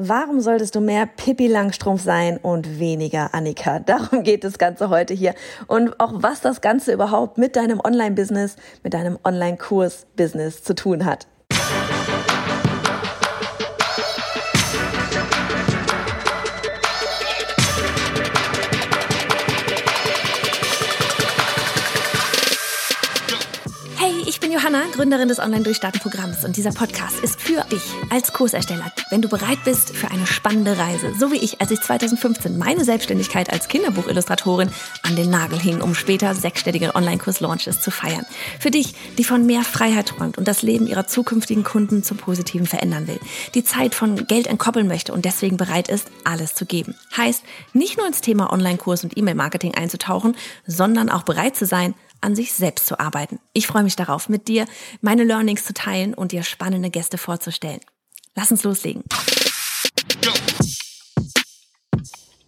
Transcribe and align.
Warum 0.00 0.40
solltest 0.40 0.76
du 0.76 0.80
mehr 0.80 1.06
Pippi 1.06 1.48
Langstrumpf 1.48 2.04
sein 2.04 2.36
und 2.36 2.78
weniger 2.78 3.34
Annika? 3.34 3.80
Darum 3.80 4.22
geht 4.22 4.44
das 4.44 4.56
Ganze 4.56 4.90
heute 4.90 5.12
hier. 5.12 5.34
Und 5.66 5.98
auch 5.98 6.12
was 6.14 6.40
das 6.40 6.60
Ganze 6.60 6.92
überhaupt 6.92 7.36
mit 7.36 7.56
deinem 7.56 7.80
Online-Business, 7.80 8.54
mit 8.84 8.94
deinem 8.94 9.18
Online-Kurs-Business 9.24 10.62
zu 10.62 10.76
tun 10.76 11.04
hat. 11.04 11.26
Johanna, 24.78 24.94
Gründerin 24.94 25.28
des 25.28 25.40
Online-Durchstarten-Programms 25.40 26.44
und 26.44 26.56
dieser 26.56 26.70
Podcast 26.70 27.18
ist 27.20 27.40
für 27.40 27.64
dich 27.64 27.82
als 28.10 28.32
Kursersteller, 28.32 28.92
wenn 29.10 29.20
du 29.20 29.28
bereit 29.28 29.58
bist 29.64 29.96
für 29.96 30.08
eine 30.08 30.24
spannende 30.24 30.78
Reise, 30.78 31.12
so 31.18 31.32
wie 31.32 31.38
ich, 31.38 31.60
als 31.60 31.72
ich 31.72 31.80
2015 31.80 32.56
meine 32.56 32.84
Selbstständigkeit 32.84 33.52
als 33.52 33.66
Kinderbuchillustratorin 33.66 34.70
an 35.02 35.16
den 35.16 35.30
Nagel 35.30 35.58
hing, 35.58 35.80
um 35.80 35.96
später 35.96 36.32
sechsstellige 36.36 36.94
Online-Kurs-Launches 36.94 37.80
zu 37.80 37.90
feiern. 37.90 38.24
Für 38.60 38.70
dich, 38.70 38.94
die 39.16 39.24
von 39.24 39.46
mehr 39.46 39.62
Freiheit 39.62 40.08
träumt 40.08 40.38
und 40.38 40.46
das 40.46 40.62
Leben 40.62 40.86
ihrer 40.86 41.08
zukünftigen 41.08 41.64
Kunden 41.64 42.04
zum 42.04 42.16
Positiven 42.16 42.66
verändern 42.66 43.08
will, 43.08 43.18
die 43.54 43.64
Zeit 43.64 43.96
von 43.96 44.28
Geld 44.28 44.46
entkoppeln 44.46 44.86
möchte 44.86 45.12
und 45.12 45.24
deswegen 45.24 45.56
bereit 45.56 45.88
ist, 45.88 46.06
alles 46.22 46.54
zu 46.54 46.66
geben. 46.66 46.94
Heißt, 47.16 47.42
nicht 47.72 47.96
nur 47.98 48.06
ins 48.06 48.20
Thema 48.20 48.52
Online-Kurs 48.52 49.02
und 49.02 49.16
E-Mail-Marketing 49.16 49.74
einzutauchen, 49.74 50.36
sondern 50.66 51.10
auch 51.10 51.24
bereit 51.24 51.56
zu 51.56 51.66
sein, 51.66 51.94
an 52.20 52.34
sich 52.34 52.52
selbst 52.52 52.86
zu 52.86 52.98
arbeiten. 52.98 53.38
Ich 53.52 53.66
freue 53.66 53.82
mich 53.82 53.96
darauf, 53.96 54.28
mit 54.28 54.48
dir 54.48 54.66
meine 55.00 55.24
Learnings 55.24 55.64
zu 55.64 55.74
teilen 55.74 56.14
und 56.14 56.32
dir 56.32 56.42
spannende 56.42 56.90
Gäste 56.90 57.18
vorzustellen. 57.18 57.80
Lass 58.34 58.50
uns 58.50 58.62
loslegen. 58.64 59.02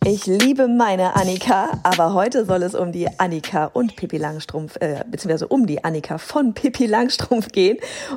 Ich 0.03 0.25
liebe 0.25 0.67
meine 0.67 1.15
Annika, 1.15 1.79
aber 1.83 2.15
heute 2.15 2.47
soll 2.47 2.63
es 2.63 2.75
um 2.75 2.91
die 2.91 3.07
Annika 3.19 3.67
und 3.67 3.97
Pippi 3.97 4.17
Langstrumpf, 4.17 4.77
äh, 4.81 5.05
beziehungsweise 5.07 5.47
um 5.47 5.67
die 5.67 5.85
Annika 5.85 6.17
von 6.17 6.55
Pippi 6.55 6.87
Langstrumpf 6.87 7.49
gehen. 7.53 7.77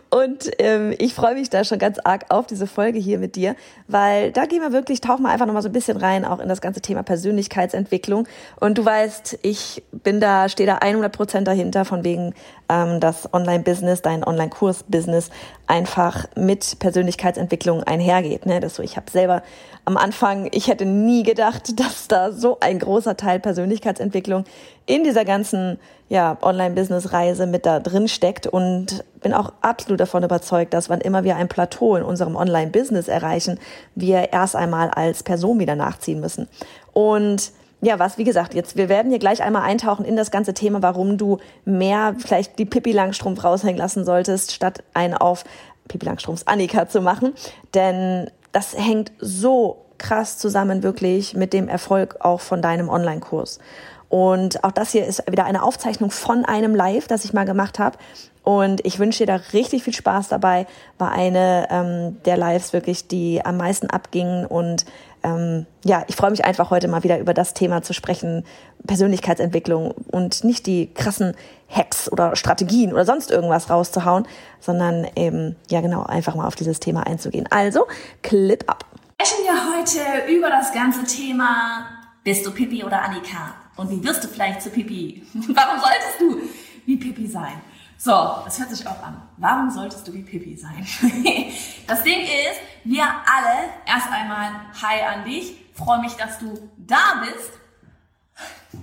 Und 0.09 0.49
ähm, 0.59 0.95
ich 0.97 1.13
freue 1.13 1.33
mich 1.33 1.49
da 1.49 1.65
schon 1.65 1.79
ganz 1.79 1.99
arg 1.99 2.27
auf 2.29 2.47
diese 2.47 2.67
Folge 2.67 2.99
hier 2.99 3.19
mit 3.19 3.35
dir, 3.35 3.57
weil 3.89 4.31
da 4.31 4.45
gehen 4.45 4.61
wir 4.61 4.71
wirklich, 4.71 5.01
tauchen 5.01 5.23
wir 5.23 5.29
einfach 5.29 5.45
nochmal 5.45 5.61
so 5.61 5.67
ein 5.67 5.73
bisschen 5.73 5.97
rein, 5.97 6.23
auch 6.23 6.39
in 6.39 6.47
das 6.47 6.61
ganze 6.61 6.79
Thema 6.79 7.03
Persönlichkeitsentwicklung. 7.03 8.29
Und 8.61 8.77
du 8.77 8.85
weißt, 8.85 9.39
ich 9.41 9.83
bin 9.91 10.21
da, 10.21 10.47
stehe 10.47 10.67
da 10.67 10.75
100 10.75 11.11
Prozent 11.11 11.49
dahinter, 11.49 11.83
von 11.83 12.05
wegen 12.05 12.33
ähm, 12.69 13.01
das 13.01 13.33
Online-Business, 13.33 14.01
dein 14.01 14.23
Online-Kurs-Business 14.23 15.31
einfach 15.73 16.27
mit 16.35 16.77
Persönlichkeitsentwicklung 16.77 17.81
einhergeht. 17.81 18.45
Ne? 18.45 18.59
Das 18.59 18.75
so, 18.75 18.83
ich 18.83 18.95
habe 18.95 19.09
selber 19.09 19.41
am 19.85 19.97
Anfang, 19.97 20.47
ich 20.51 20.67
hätte 20.67 20.85
nie 20.85 21.23
gedacht, 21.23 21.79
dass 21.79 22.07
da 22.07 22.31
so 22.31 22.59
ein 22.59 22.77
großer 22.77 23.17
Teil 23.17 23.39
Persönlichkeitsentwicklung 23.39 24.45
in 24.85 25.03
dieser 25.03 25.25
ganzen 25.25 25.79
ja, 26.09 26.37
Online-Business-Reise 26.43 27.47
mit 27.47 27.65
da 27.65 27.79
drin 27.79 28.07
steckt 28.07 28.45
und 28.45 29.03
bin 29.21 29.33
auch 29.33 29.51
absolut 29.61 29.99
davon 29.99 30.23
überzeugt, 30.23 30.75
dass 30.75 30.89
wann 30.89 31.01
immer 31.01 31.23
wir 31.23 31.37
ein 31.37 31.47
Plateau 31.47 31.95
in 31.95 32.03
unserem 32.03 32.35
Online-Business 32.35 33.07
erreichen, 33.07 33.59
wir 33.95 34.31
erst 34.31 34.55
einmal 34.55 34.91
als 34.91 35.23
Person 35.23 35.57
wieder 35.57 35.75
nachziehen 35.75 36.19
müssen. 36.19 36.47
Und 36.91 37.51
ja, 37.83 37.99
was, 37.99 38.17
wie 38.17 38.23
gesagt, 38.23 38.53
jetzt, 38.53 38.77
wir 38.77 38.87
werden 38.87 39.09
hier 39.09 39.19
gleich 39.19 39.43
einmal 39.43 39.63
eintauchen 39.63 40.05
in 40.05 40.15
das 40.15 40.31
ganze 40.31 40.53
Thema, 40.53 40.81
warum 40.81 41.17
du 41.17 41.39
mehr 41.65 42.15
vielleicht 42.17 42.57
die 42.57 42.65
Pippi 42.65 42.93
Langstrumpf 42.93 43.43
raushängen 43.43 43.77
lassen 43.77 44.05
solltest, 44.05 44.53
statt 44.53 44.83
einen 44.93 45.13
auf 45.13 45.43
Pippi 45.89 46.05
Langstrumpfs 46.05 46.47
Annika 46.47 46.87
zu 46.87 47.01
machen. 47.01 47.33
Denn 47.73 48.31
das 48.53 48.77
hängt 48.77 49.11
so 49.19 49.85
krass 49.97 50.37
zusammen 50.37 50.81
wirklich 50.81 51.33
mit 51.33 51.51
dem 51.51 51.67
Erfolg 51.67 52.17
auch 52.21 52.39
von 52.39 52.61
deinem 52.61 52.87
Online-Kurs. 52.87 53.59
Und 54.07 54.63
auch 54.63 54.71
das 54.71 54.91
hier 54.91 55.05
ist 55.05 55.23
wieder 55.29 55.45
eine 55.45 55.63
Aufzeichnung 55.63 56.11
von 56.11 56.45
einem 56.45 56.75
Live, 56.75 57.07
das 57.07 57.25
ich 57.25 57.33
mal 57.33 57.45
gemacht 57.45 57.79
habe. 57.79 57.97
Und 58.43 58.85
ich 58.85 58.99
wünsche 58.99 59.25
dir 59.25 59.37
da 59.37 59.41
richtig 59.53 59.83
viel 59.83 59.93
Spaß 59.93 60.27
dabei. 60.27 60.67
War 60.99 61.11
eine 61.11 61.67
ähm, 61.69 62.17
der 62.23 62.37
Lives 62.37 62.73
wirklich, 62.73 63.07
die 63.07 63.43
am 63.43 63.57
meisten 63.57 63.89
abgingen 63.89 64.45
und 64.45 64.85
ähm, 65.23 65.65
ja, 65.83 66.03
ich 66.07 66.15
freue 66.15 66.31
mich 66.31 66.45
einfach 66.45 66.69
heute 66.69 66.87
mal 66.87 67.03
wieder 67.03 67.19
über 67.19 67.33
das 67.33 67.53
Thema 67.53 67.81
zu 67.81 67.93
sprechen, 67.93 68.45
Persönlichkeitsentwicklung 68.85 69.91
und 70.11 70.43
nicht 70.43 70.65
die 70.67 70.93
krassen 70.93 71.35
Hacks 71.69 72.11
oder 72.11 72.35
Strategien 72.35 72.93
oder 72.93 73.05
sonst 73.05 73.31
irgendwas 73.31 73.69
rauszuhauen, 73.69 74.27
sondern 74.59 75.07
eben, 75.15 75.55
ja 75.69 75.81
genau, 75.81 76.03
einfach 76.03 76.35
mal 76.35 76.45
auf 76.45 76.55
dieses 76.55 76.79
Thema 76.79 77.07
einzugehen. 77.07 77.47
Also, 77.49 77.87
Clip 78.21 78.63
ab. 78.69 78.85
Wir 79.17 79.25
sprechen 79.25 79.45
ja 79.45 79.77
heute 79.77 80.31
über 80.31 80.49
das 80.49 80.73
ganze 80.73 81.03
Thema, 81.05 81.87
bist 82.23 82.45
du 82.45 82.51
Pippi 82.51 82.83
oder 82.83 83.01
Annika? 83.01 83.55
Und 83.75 83.89
wie 83.89 84.03
wirst 84.03 84.23
du 84.23 84.27
vielleicht 84.27 84.61
zu 84.61 84.69
Pippi? 84.69 85.23
Warum 85.33 85.79
solltest 85.79 86.19
du 86.19 86.41
wie 86.85 86.97
Pippi 86.97 87.27
sein? 87.27 87.61
So, 87.97 88.11
das 88.43 88.59
hört 88.59 88.69
sich 88.69 88.85
auch 88.87 89.01
an. 89.01 89.21
Warum 89.37 89.69
solltest 89.69 90.07
du 90.07 90.13
wie 90.13 90.23
Pippi 90.23 90.57
sein? 90.57 90.85
das 91.87 92.03
Ding 92.03 92.21
ist, 92.21 92.59
wir 92.83 93.03
alle, 93.03 93.69
erst 93.85 94.11
einmal 94.11 94.51
Hi 94.81 95.01
an 95.01 95.25
dich, 95.25 95.55
freue 95.73 96.01
mich, 96.01 96.13
dass 96.13 96.39
du 96.39 96.69
da 96.77 97.23
bist. 97.23 97.51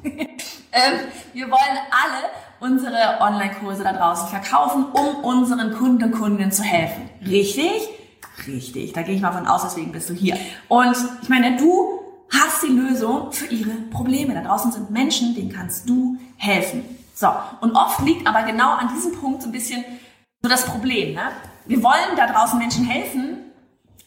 ähm, 0.72 1.00
wir 1.32 1.46
wollen 1.46 1.78
alle 1.90 2.30
unsere 2.60 3.20
Online-Kurse 3.20 3.82
da 3.82 3.92
draußen 3.92 4.28
verkaufen, 4.28 4.86
um 4.92 5.24
unseren 5.24 5.74
Kunden 5.74 6.04
und 6.04 6.12
Kundinnen 6.12 6.52
zu 6.52 6.62
helfen. 6.62 7.10
Richtig? 7.26 7.88
Richtig. 8.46 8.92
Da 8.92 9.02
gehe 9.02 9.14
ich 9.14 9.20
mal 9.20 9.32
von 9.32 9.46
aus, 9.46 9.62
deswegen 9.62 9.92
bist 9.92 10.08
du 10.08 10.14
hier. 10.14 10.36
Und 10.68 10.96
ich 11.22 11.28
meine, 11.28 11.56
du 11.56 12.00
hast 12.30 12.62
die 12.62 12.68
Lösung 12.68 13.32
für 13.32 13.46
ihre 13.46 13.70
Probleme. 13.90 14.34
Da 14.34 14.42
draußen 14.42 14.72
sind 14.72 14.90
Menschen, 14.90 15.34
denen 15.34 15.52
kannst 15.52 15.88
du 15.88 16.16
helfen. 16.36 16.84
So, 17.20 17.28
und 17.60 17.76
oft 17.76 18.00
liegt 18.00 18.26
aber 18.26 18.44
genau 18.44 18.70
an 18.70 18.88
diesem 18.94 19.12
Punkt 19.12 19.42
so 19.42 19.48
ein 19.50 19.52
bisschen 19.52 19.84
so 20.42 20.48
das 20.48 20.64
Problem. 20.64 21.12
Ne? 21.12 21.20
Wir 21.66 21.82
wollen 21.82 22.16
da 22.16 22.26
draußen 22.26 22.58
Menschen 22.58 22.86
helfen, 22.86 23.52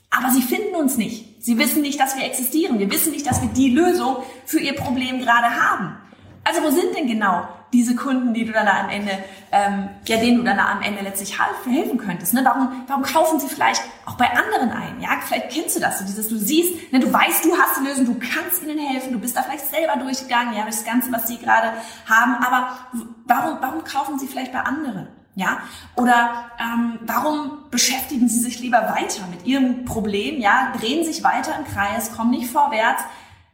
aber 0.09 0.31
sie 0.31 0.41
finden 0.41 0.74
uns 0.74 0.97
nicht. 0.97 1.44
Sie 1.44 1.59
wissen 1.59 1.84
nicht, 1.84 2.00
dass 2.00 2.18
wir 2.18 2.25
existieren. 2.25 2.79
Wir 2.79 2.90
wissen 2.90 3.12
nicht, 3.12 3.28
dass 3.28 3.40
wir 3.40 3.50
die 3.50 3.69
Lösung 3.69 4.16
für 4.47 4.59
ihr 4.59 4.75
Problem 4.75 5.19
gerade 5.19 5.46
haben. 5.46 5.96
Also 6.44 6.63
wo 6.63 6.72
sind 6.72 6.97
denn 6.97 7.06
genau 7.06 7.47
diese 7.73 7.95
Kunden, 7.95 8.34
die 8.34 8.45
du 8.45 8.53
dann 8.53 8.67
am 8.67 8.89
Ende, 8.89 9.11
ähm, 9.51 9.89
ja, 10.06 10.17
denen 10.17 10.38
du 10.38 10.44
dann 10.44 10.59
am 10.59 10.81
Ende 10.81 11.01
letztlich 11.01 11.38
helfen 11.66 11.97
könntest? 11.97 12.34
Ne? 12.34 12.41
Warum, 12.45 12.84
warum 12.88 13.03
kaufen 13.03 13.39
sie 13.39 13.47
vielleicht 13.47 13.81
auch 14.06 14.16
bei 14.16 14.29
anderen 14.29 14.72
ein? 14.72 15.01
Ja, 15.01 15.09
vielleicht 15.25 15.50
kennst 15.50 15.75
du 15.75 15.79
das, 15.79 16.00
so 16.00 16.06
dieses, 16.06 16.29
du 16.29 16.38
siehst, 16.38 16.94
ne, 16.94 17.00
du 17.00 17.11
weißt, 17.11 17.44
du 17.44 17.57
hast 17.57 17.79
die 17.79 17.88
Lösung, 17.88 18.06
du 18.06 18.19
kannst 18.19 18.63
ihnen 18.63 18.78
helfen, 18.78 19.11
du 19.11 19.19
bist 19.19 19.35
da 19.35 19.41
vielleicht 19.41 19.67
selber 19.67 19.97
durchgegangen, 19.97 20.56
ja, 20.56 20.66
das 20.66 20.85
Ganze, 20.85 21.11
was 21.11 21.28
sie 21.28 21.38
gerade 21.38 21.73
haben, 22.07 22.35
aber 22.35 22.78
warum, 23.25 23.57
warum 23.59 23.84
kaufen 23.84 24.19
sie 24.19 24.28
vielleicht 24.28 24.53
bei 24.53 24.59
anderen? 24.59 25.07
Ja, 25.35 25.63
oder 25.95 26.51
ähm, 26.59 27.00
warum 27.01 27.63
beschäftigen 27.72 28.29
Sie 28.29 28.40
sich 28.40 28.59
lieber 28.59 28.94
weiter 28.95 29.25
mit 29.31 29.47
Ihrem 29.47 29.84
Problem? 29.84 30.40
Ja, 30.40 30.72
drehen 30.79 31.03
sich 31.03 31.23
weiter 31.23 31.55
im 31.57 31.66
Kreis, 31.66 32.16
kommen 32.16 32.29
nicht 32.29 32.51
vorwärts, 32.51 33.01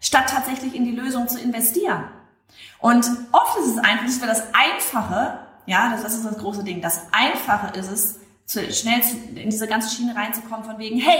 statt 0.02 0.26
tatsächlich 0.30 0.76
in 0.76 0.84
die 0.84 0.92
Lösung 0.92 1.30
zu 1.30 1.40
investieren. 1.40 2.04
Und 2.80 3.06
oft 3.32 3.58
ist 3.60 3.76
es 3.76 3.78
einfach, 3.78 4.06
das 4.06 4.22
wäre 4.22 4.30
das 4.30 4.44
Einfache, 4.54 5.40
ja, 5.66 5.92
das 5.92 6.14
ist 6.14 6.26
das 6.26 6.38
große 6.38 6.64
Ding. 6.64 6.82
Das 6.82 7.02
Einfache 7.12 7.78
ist 7.78 7.92
es, 7.92 8.20
zu, 8.46 8.60
schnell 8.74 9.04
zu, 9.04 9.16
in 9.36 9.50
diese 9.50 9.68
ganze 9.68 9.96
Schiene 9.96 10.16
reinzukommen 10.16 10.66
von 10.66 10.80
wegen, 10.80 11.00
hey, 11.00 11.20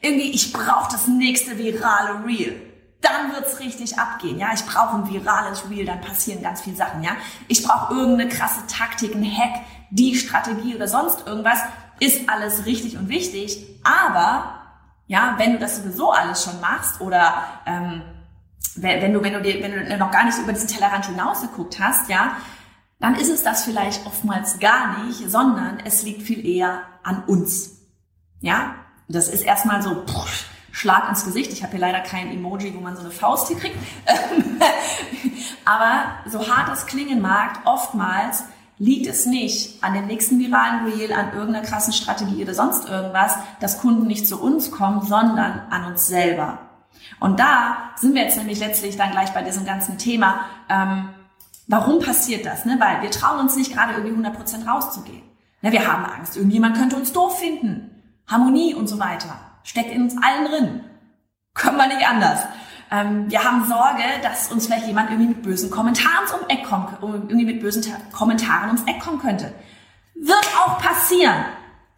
irgendwie, 0.00 0.30
ich 0.32 0.52
brauche 0.52 0.90
das 0.90 1.06
nächste 1.06 1.56
virale 1.56 2.24
Reel. 2.26 2.60
Dann 3.00 3.32
wird's 3.32 3.60
richtig 3.60 3.98
abgehen, 3.98 4.38
ja. 4.38 4.48
Ich 4.52 4.64
brauche 4.64 4.96
ein 4.96 5.08
virales 5.08 5.70
Reel, 5.70 5.86
dann 5.86 6.00
passieren 6.00 6.42
ganz 6.42 6.62
viele 6.62 6.76
Sachen, 6.76 7.04
ja. 7.04 7.12
Ich 7.46 7.62
brauche 7.62 7.94
irgendeine 7.94 8.28
krasse 8.28 8.66
Taktik, 8.66 9.14
ein 9.14 9.24
Hack, 9.24 9.60
die 9.90 10.16
Strategie 10.16 10.74
oder 10.74 10.88
sonst 10.88 11.26
irgendwas. 11.26 11.60
Ist 12.00 12.28
alles 12.28 12.66
richtig 12.66 12.98
und 12.98 13.08
wichtig, 13.08 13.64
aber 13.84 14.60
ja, 15.06 15.34
wenn 15.38 15.52
du 15.52 15.58
das 15.58 15.76
sowieso 15.76 16.10
alles 16.10 16.42
schon 16.42 16.60
machst 16.60 17.00
oder 17.00 17.44
ähm, 17.64 18.02
wenn 18.74 19.12
du, 19.12 19.22
wenn 19.22 19.32
du, 19.32 19.42
dir, 19.42 19.62
wenn 19.62 19.72
du 19.72 19.96
noch 19.96 20.10
gar 20.10 20.24
nicht 20.24 20.38
über 20.38 20.52
diesen 20.52 20.68
Tellerrand 20.68 21.06
hinaus 21.06 21.40
geguckt 21.42 21.78
hast, 21.80 22.10
ja, 22.10 22.36
dann 22.98 23.14
ist 23.14 23.30
es 23.30 23.42
das 23.42 23.64
vielleicht 23.64 24.06
oftmals 24.06 24.58
gar 24.58 25.04
nicht, 25.04 25.30
sondern 25.30 25.78
es 25.84 26.02
liegt 26.02 26.22
viel 26.22 26.46
eher 26.46 26.82
an 27.02 27.22
uns. 27.26 27.72
Ja, 28.40 28.74
das 29.08 29.28
ist 29.28 29.42
erstmal 29.42 29.82
so 29.82 30.04
pff, 30.04 30.46
Schlag 30.76 31.08
ins 31.08 31.24
Gesicht. 31.24 31.52
Ich 31.52 31.62
habe 31.62 31.72
hier 31.72 31.80
leider 31.80 32.00
kein 32.00 32.30
Emoji, 32.30 32.74
wo 32.74 32.80
man 32.80 32.96
so 32.96 33.00
eine 33.00 33.10
Faust 33.10 33.48
hier 33.48 33.56
kriegt. 33.56 33.76
Aber 35.64 36.04
so 36.26 36.46
hart 36.46 36.68
es 36.70 36.84
klingen 36.84 37.22
mag, 37.22 37.60
oftmals 37.64 38.44
liegt 38.76 39.06
es 39.06 39.24
nicht 39.24 39.82
an 39.82 39.94
dem 39.94 40.06
nächsten 40.06 40.38
viralen 40.38 40.84
Reel, 40.84 41.14
an 41.14 41.32
irgendeiner 41.32 41.66
krassen 41.66 41.94
Strategie 41.94 42.42
oder 42.42 42.52
sonst 42.52 42.86
irgendwas, 42.86 43.36
dass 43.58 43.80
Kunden 43.80 44.06
nicht 44.06 44.28
zu 44.28 44.38
uns 44.38 44.70
kommen, 44.70 45.00
sondern 45.06 45.62
an 45.70 45.86
uns 45.86 46.06
selber. 46.08 46.65
Und 47.20 47.40
da 47.40 47.92
sind 47.96 48.14
wir 48.14 48.22
jetzt 48.22 48.36
nämlich 48.36 48.58
letztlich 48.58 48.96
dann 48.96 49.10
gleich 49.10 49.30
bei 49.32 49.42
diesem 49.42 49.64
ganzen 49.64 49.98
Thema, 49.98 50.40
ähm, 50.68 51.08
warum 51.66 52.00
passiert 52.00 52.44
das? 52.44 52.64
Ne? 52.64 52.76
Weil 52.78 53.02
wir 53.02 53.10
trauen 53.10 53.40
uns 53.40 53.56
nicht 53.56 53.72
gerade 53.72 53.94
irgendwie 53.94 54.28
100% 54.28 54.68
rauszugehen. 54.68 55.22
Ne? 55.62 55.72
Wir 55.72 55.90
haben 55.90 56.04
Angst, 56.04 56.36
irgendjemand 56.36 56.76
könnte 56.76 56.96
uns 56.96 57.12
doof 57.12 57.38
finden. 57.38 57.90
Harmonie 58.26 58.74
und 58.74 58.88
so 58.88 58.98
weiter. 58.98 59.38
Steckt 59.62 59.90
in 59.90 60.02
uns 60.02 60.16
allen 60.22 60.46
drin. 60.46 60.84
Können 61.54 61.76
wir 61.76 61.86
nicht 61.86 62.06
anders. 62.06 62.40
Ähm, 62.90 63.30
wir 63.30 63.42
haben 63.42 63.66
Sorge, 63.66 64.02
dass 64.22 64.52
uns 64.52 64.66
vielleicht 64.66 64.86
jemand 64.86 65.10
irgendwie 65.10 65.28
mit 65.28 65.42
bösen 65.42 65.70
Kommentaren 65.70 66.26
ums 66.32 66.46
Eck 66.48 66.64
kommen, 66.64 66.86
irgendwie 67.00 67.46
mit 67.46 67.60
bösen 67.60 67.84
Kommentaren 68.12 68.68
ums 68.68 68.84
Eck 68.86 69.00
kommen 69.00 69.18
könnte. 69.18 69.52
Wird 70.14 70.46
auch 70.58 70.78
passieren. 70.78 71.44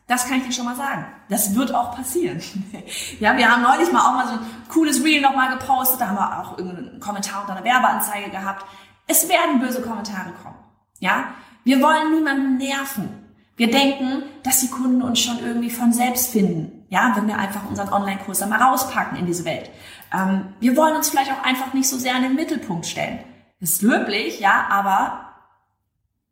Das 0.09 0.27
kann 0.27 0.39
ich 0.39 0.47
dir 0.47 0.53
schon 0.53 0.65
mal 0.65 0.75
sagen. 0.75 1.05
Das 1.29 1.55
wird 1.55 1.75
auch 1.75 1.95
passieren. 1.95 2.43
ja, 3.21 3.37
wir 3.37 3.51
haben 3.51 3.63
neulich 3.63 3.93
mal 3.93 4.01
auch 4.01 4.15
mal 4.15 4.27
so 4.27 4.33
ein 4.33 4.69
cooles 4.69 5.05
Reel 5.05 5.21
nochmal 5.21 5.57
gepostet. 5.57 6.01
Da 6.01 6.09
haben 6.09 6.17
wir 6.17 6.41
auch 6.41 6.59
irgendeinen 6.59 6.99
Kommentar 6.99 7.43
unter 7.43 7.53
einer 7.53 7.65
Werbeanzeige 7.65 8.31
gehabt. 8.31 8.65
Es 9.07 9.29
werden 9.29 9.61
böse 9.61 9.83
Kommentare 9.83 10.33
kommen. 10.43 10.57
Ja, 10.99 11.25
wir 11.63 11.81
wollen 11.83 12.15
niemanden 12.15 12.57
nerven. 12.57 13.11
Wir 13.57 13.71
denken, 13.71 14.23
dass 14.45 14.61
die 14.61 14.71
Kunden 14.71 15.03
uns 15.03 15.21
schon 15.21 15.41
irgendwie 15.41 15.71
von 15.71 15.93
selbst 15.93 16.31
finden. 16.31 16.87
Ja, 16.89 17.13
wenn 17.15 17.29
wir 17.29 17.39
einfach 17.39 17.69
unseren 17.69 17.93
Online-Kurs 17.93 18.39
dann 18.39 18.49
mal 18.49 18.63
rauspacken 18.63 19.19
in 19.19 19.27
diese 19.27 19.45
Welt. 19.45 19.69
Ähm, 20.15 20.55
wir 20.59 20.75
wollen 20.77 20.97
uns 20.97 21.11
vielleicht 21.11 21.33
auch 21.33 21.45
einfach 21.45 21.75
nicht 21.75 21.89
so 21.89 21.99
sehr 21.99 22.17
in 22.17 22.23
den 22.23 22.35
Mittelpunkt 22.35 22.87
stellen. 22.87 23.19
Das 23.61 23.71
ist 23.71 23.83
löblich, 23.83 24.41
ja, 24.41 24.69
aber 24.71 25.35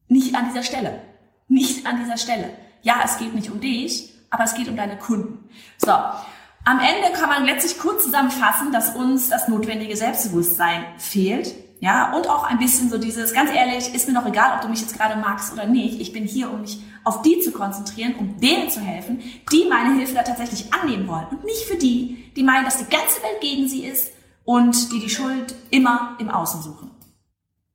nicht 0.09 0.35
an 0.35 0.47
dieser 0.49 0.63
Stelle. 0.63 1.03
Nicht 1.49 1.87
an 1.87 1.99
dieser 2.01 2.17
Stelle. 2.17 2.51
Ja, 2.83 3.01
es 3.05 3.19
geht 3.19 3.35
nicht 3.35 3.51
um 3.51 3.61
dich, 3.61 4.11
aber 4.31 4.45
es 4.45 4.55
geht 4.55 4.69
um 4.69 4.77
deine 4.77 4.99
Kunden. 4.99 5.49
So. 5.79 5.93
Am 5.93 6.81
Ende 6.81 7.17
kann 7.17 7.29
man 7.29 7.45
letztlich 7.45 7.79
kurz 7.79 8.03
zusammenfassen, 8.03 8.73
dass 8.73 8.97
uns 8.97 9.29
das 9.29 9.47
notwendige 9.47 9.97
Selbstbewusstsein 9.97 10.85
fehlt. 10.99 11.55
Ja, 11.79 12.13
und 12.15 12.29
auch 12.29 12.45
ein 12.45 12.59
bisschen 12.59 12.89
so 12.91 12.99
dieses, 12.99 13.35
ganz 13.35 13.51
ehrlich, 13.53 13.95
ist 13.95 14.09
mir 14.09 14.15
doch 14.15 14.27
egal, 14.27 14.55
ob 14.57 14.63
du 14.63 14.69
mich 14.69 14.81
jetzt 14.81 14.97
gerade 14.97 15.21
magst 15.21 15.53
oder 15.53 15.67
nicht. 15.67 16.01
Ich 16.01 16.13
bin 16.13 16.25
hier, 16.25 16.51
um 16.51 16.63
mich 16.63 16.81
auf 17.05 17.23
die 17.23 17.39
zu 17.41 17.53
konzentrieren, 17.53 18.17
um 18.17 18.41
denen 18.41 18.69
zu 18.71 18.81
helfen, 18.81 19.23
die 19.53 19.67
meine 19.69 19.95
Hilfe 19.95 20.15
da 20.15 20.23
tatsächlich 20.23 20.73
annehmen 20.73 21.07
wollen. 21.07 21.27
Und 21.31 21.45
nicht 21.45 21.65
für 21.65 21.77
die, 21.77 22.33
die 22.35 22.43
meinen, 22.43 22.65
dass 22.65 22.79
die 22.79 22.91
ganze 22.91 23.23
Welt 23.23 23.41
gegen 23.41 23.69
sie 23.69 23.85
ist 23.85 24.11
und 24.45 24.91
die 24.91 25.01
die 25.01 25.11
Schuld 25.11 25.55
immer 25.71 26.17
im 26.19 26.31
Außen 26.31 26.63
suchen. 26.63 26.91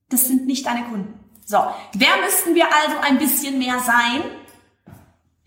Das 0.09 0.27
sind 0.27 0.47
nicht 0.47 0.65
deine 0.65 0.83
Kunden. 0.83 1.19
So, 1.45 1.57
wer 1.93 2.17
müssten 2.23 2.55
wir 2.55 2.65
also 2.65 2.97
ein 3.01 3.19
bisschen 3.19 3.59
mehr 3.59 3.79
sein? 3.79 4.21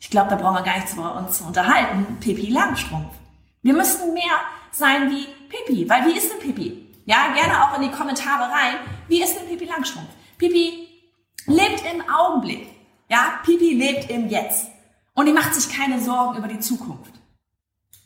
Ich 0.04 0.10
glaube, 0.10 0.28
da 0.28 0.36
brauchen 0.36 0.56
wir 0.56 0.62
gar 0.62 0.74
nichts 0.74 0.92
über 0.92 1.16
uns 1.16 1.38
zu 1.38 1.44
unterhalten. 1.44 2.18
Pippi 2.20 2.50
Langstrumpf. 2.50 3.14
Wir 3.62 3.72
müssten 3.72 4.12
mehr 4.12 4.36
sein 4.70 5.10
wie 5.10 5.26
Pippi. 5.48 5.88
Weil 5.88 6.04
wie 6.04 6.18
ist 6.18 6.30
denn 6.30 6.40
Pippi? 6.40 6.94
Ja, 7.06 7.32
gerne 7.32 7.64
auch 7.64 7.76
in 7.78 7.84
die 7.84 7.90
Kommentare 7.90 8.52
rein. 8.52 8.76
Wie 9.08 9.22
ist 9.22 9.34
denn 9.34 9.48
Pippi 9.48 9.64
Langstrumpf? 9.64 10.10
Pippi 10.36 10.88
lebt 11.46 11.84
im 11.90 12.02
Augenblick. 12.06 12.68
Ja, 13.08 13.40
Pippi 13.46 13.72
lebt 13.72 14.10
im 14.10 14.28
Jetzt. 14.28 14.66
Und 15.14 15.24
die 15.24 15.32
macht 15.32 15.54
sich 15.54 15.74
keine 15.74 15.98
Sorgen 15.98 16.36
über 16.36 16.48
die 16.48 16.60
Zukunft. 16.60 17.14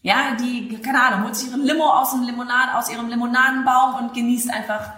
Ja, 0.02 0.36
die, 0.40 0.78
keine 0.78 1.02
Ahnung, 1.02 1.24
holt 1.24 1.34
sich 1.34 1.48
ihren 1.48 1.64
Limo 1.64 1.84
aus 1.84 2.12
dem 2.12 2.22
Limonad, 2.22 2.76
aus 2.76 2.88
ihrem 2.92 3.08
Limonadenbaum 3.08 3.96
und 3.96 4.14
genießt 4.14 4.50
einfach 4.50 4.92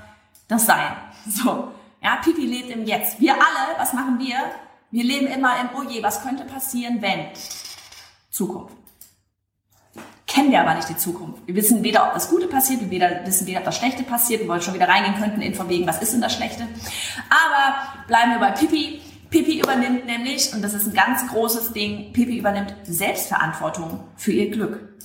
das 0.48 0.66
Sein. 0.66 0.92
So. 1.26 1.72
Ja, 2.02 2.16
Pipi 2.16 2.44
lebt 2.44 2.68
im 2.68 2.84
Jetzt. 2.84 3.18
Wir 3.20 3.32
alle, 3.32 3.78
was 3.78 3.94
machen 3.94 4.18
wir? 4.18 4.36
Wir 4.90 5.04
leben 5.04 5.26
immer 5.28 5.60
im 5.60 5.68
Oh 5.76 5.88
je, 5.88 6.02
was 6.02 6.22
könnte 6.22 6.44
passieren, 6.44 7.00
wenn? 7.00 7.26
Zukunft. 8.30 8.74
Kennen 10.26 10.50
wir 10.50 10.60
aber 10.60 10.74
nicht 10.74 10.88
die 10.88 10.96
Zukunft. 10.96 11.46
Wir 11.46 11.54
wissen 11.56 11.82
weder, 11.82 12.06
ob 12.06 12.14
das 12.14 12.28
Gute 12.28 12.46
passiert, 12.46 12.80
wir 12.80 12.90
weder, 12.90 13.26
wissen 13.26 13.46
weder, 13.46 13.60
ob 13.60 13.64
das 13.64 13.76
Schlechte 13.76 14.04
passiert, 14.04 14.40
wir 14.40 14.48
wollen 14.48 14.62
schon 14.62 14.74
wieder 14.74 14.88
reingehen 14.88 15.16
könnten 15.16 15.42
in 15.42 15.54
von 15.54 15.68
wegen, 15.68 15.86
was 15.86 16.02
ist 16.02 16.12
denn 16.12 16.20
das 16.20 16.34
Schlechte. 16.34 16.66
Aber 17.28 18.04
bleiben 18.06 18.32
wir 18.32 18.38
bei 18.38 18.52
Pipi. 18.52 19.00
Pipi 19.28 19.60
übernimmt 19.60 20.06
nämlich, 20.06 20.52
und 20.52 20.62
das 20.62 20.74
ist 20.74 20.86
ein 20.86 20.94
ganz 20.94 21.26
großes 21.28 21.72
Ding, 21.72 22.12
Pipi 22.12 22.38
übernimmt 22.38 22.74
Selbstverantwortung 22.84 24.04
für 24.16 24.32
ihr 24.32 24.50
Glück. 24.50 24.98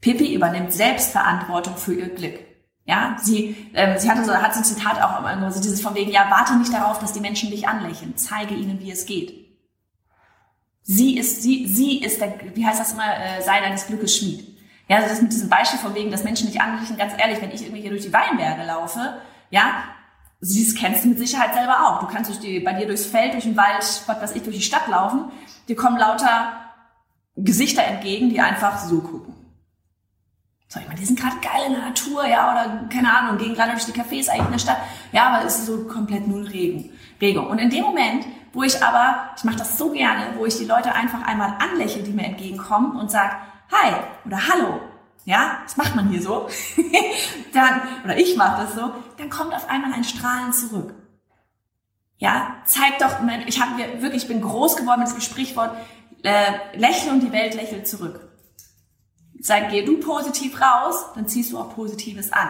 Pipi 0.00 0.34
übernimmt 0.34 0.72
Selbstverantwortung 0.72 1.76
für 1.76 1.94
ihr 1.94 2.08
Glück. 2.08 2.38
Ja, 2.86 3.16
sie, 3.20 3.56
ähm, 3.74 3.98
sie 3.98 4.08
hatte 4.08 4.24
so, 4.24 4.32
hat 4.32 4.54
so 4.54 4.60
ein 4.60 4.64
Zitat 4.64 5.02
auch 5.02 5.18
immer, 5.18 5.50
so 5.50 5.60
dieses 5.60 5.82
von 5.82 5.94
wegen, 5.96 6.12
ja, 6.12 6.28
warte 6.30 6.56
nicht 6.56 6.72
darauf, 6.72 7.00
dass 7.00 7.12
die 7.12 7.20
Menschen 7.20 7.50
dich 7.50 7.66
anlächeln, 7.66 8.16
zeige 8.16 8.54
ihnen, 8.54 8.80
wie 8.80 8.92
es 8.92 9.06
geht. 9.06 9.44
Sie 10.82 11.18
ist, 11.18 11.42
sie, 11.42 11.66
sie 11.66 11.98
ist 11.98 12.20
der, 12.20 12.34
wie 12.54 12.64
heißt 12.64 12.78
das 12.78 12.92
immer, 12.92 13.02
äh, 13.02 13.42
sei 13.42 13.60
deines 13.60 13.88
Glückes 13.88 14.16
Schmied. 14.16 14.56
Ja, 14.88 14.98
also 14.98 15.08
das 15.08 15.20
mit 15.20 15.32
diesem 15.32 15.48
Beispiel 15.48 15.80
von 15.80 15.96
wegen, 15.96 16.12
dass 16.12 16.22
Menschen 16.22 16.46
dich 16.46 16.60
anlächeln, 16.60 16.96
ganz 16.96 17.12
ehrlich, 17.18 17.42
wenn 17.42 17.50
ich 17.50 17.62
irgendwie 17.62 17.80
hier 17.80 17.90
durch 17.90 18.04
die 18.04 18.12
Weinberge 18.12 18.64
laufe, 18.64 19.20
ja, 19.50 19.82
sie 20.40 20.74
kennst 20.74 21.02
du 21.02 21.08
mit 21.08 21.18
Sicherheit 21.18 21.54
selber 21.54 21.88
auch. 21.88 22.00
Du 22.00 22.06
kannst 22.06 22.30
durch 22.30 22.38
die, 22.38 22.60
bei 22.60 22.72
dir 22.72 22.86
durchs 22.86 23.06
Feld, 23.06 23.32
durch 23.32 23.44
den 23.44 23.56
Wald, 23.56 23.82
was 24.06 24.20
weiß 24.20 24.36
ich, 24.36 24.44
durch 24.44 24.56
die 24.56 24.62
Stadt 24.62 24.86
laufen, 24.86 25.32
dir 25.66 25.74
kommen 25.74 25.98
lauter 25.98 26.52
Gesichter 27.34 27.82
entgegen, 27.82 28.30
die 28.30 28.40
einfach 28.40 28.78
so 28.78 29.00
gucken. 29.00 29.35
So, 30.76 30.82
ich 30.82 30.88
meine, 30.88 31.00
die 31.00 31.06
sind 31.06 31.18
gerade 31.18 31.36
geil 31.40 31.66
in 31.66 31.72
der 31.72 31.82
Natur, 31.82 32.26
ja, 32.26 32.52
oder 32.52 32.86
keine 32.92 33.16
Ahnung, 33.16 33.38
gehen 33.38 33.54
gerade 33.54 33.72
durch 33.72 33.86
die 33.86 33.92
Cafés 33.92 34.28
eigentlich 34.28 34.44
in 34.44 34.52
der 34.52 34.58
Stadt. 34.58 34.78
Ja, 35.10 35.28
aber 35.28 35.46
es 35.46 35.58
ist 35.58 35.66
so 35.66 35.84
komplett 35.84 36.28
null 36.28 36.46
Regen, 36.46 36.90
Regung. 37.18 37.46
Und 37.46 37.58
in 37.58 37.70
dem 37.70 37.82
Moment, 37.82 38.26
wo 38.52 38.62
ich 38.62 38.82
aber, 38.82 39.30
ich 39.36 39.44
mache 39.44 39.56
das 39.56 39.78
so 39.78 39.90
gerne, 39.90 40.34
wo 40.36 40.44
ich 40.44 40.58
die 40.58 40.66
Leute 40.66 40.94
einfach 40.94 41.26
einmal 41.26 41.54
anlächle, 41.58 42.02
die 42.02 42.12
mir 42.12 42.26
entgegenkommen 42.26 42.98
und 42.98 43.10
sag, 43.10 43.38
hi 43.72 43.94
oder 44.26 44.36
hallo, 44.48 44.80
ja, 45.24 45.60
das 45.62 45.78
macht 45.78 45.96
man 45.96 46.10
hier 46.10 46.20
so, 46.20 46.46
dann, 47.54 47.80
oder 48.04 48.18
ich 48.18 48.36
mache 48.36 48.62
das 48.62 48.74
so, 48.74 48.92
dann 49.16 49.30
kommt 49.30 49.54
auf 49.54 49.70
einmal 49.70 49.94
ein 49.94 50.04
Strahlen 50.04 50.52
zurück. 50.52 50.94
Ja, 52.18 52.56
zeig 52.66 52.98
doch, 52.98 53.16
ich 53.46 53.62
habe 53.62 54.02
wirklich, 54.02 54.24
ich 54.24 54.28
bin 54.28 54.42
groß 54.42 54.76
geworden 54.76 55.00
mit 55.00 55.10
dem 55.10 55.20
Sprichwort, 55.22 55.74
äh, 56.22 56.76
lächle 56.76 57.12
und 57.12 57.22
die 57.22 57.32
Welt 57.32 57.54
lächelt 57.54 57.88
zurück. 57.88 58.25
Sag, 59.46 59.70
geh 59.70 59.84
du 59.84 59.98
positiv 59.98 60.60
raus, 60.60 61.04
dann 61.14 61.28
ziehst 61.28 61.52
du 61.52 61.58
auch 61.58 61.72
Positives 61.72 62.32
an. 62.32 62.48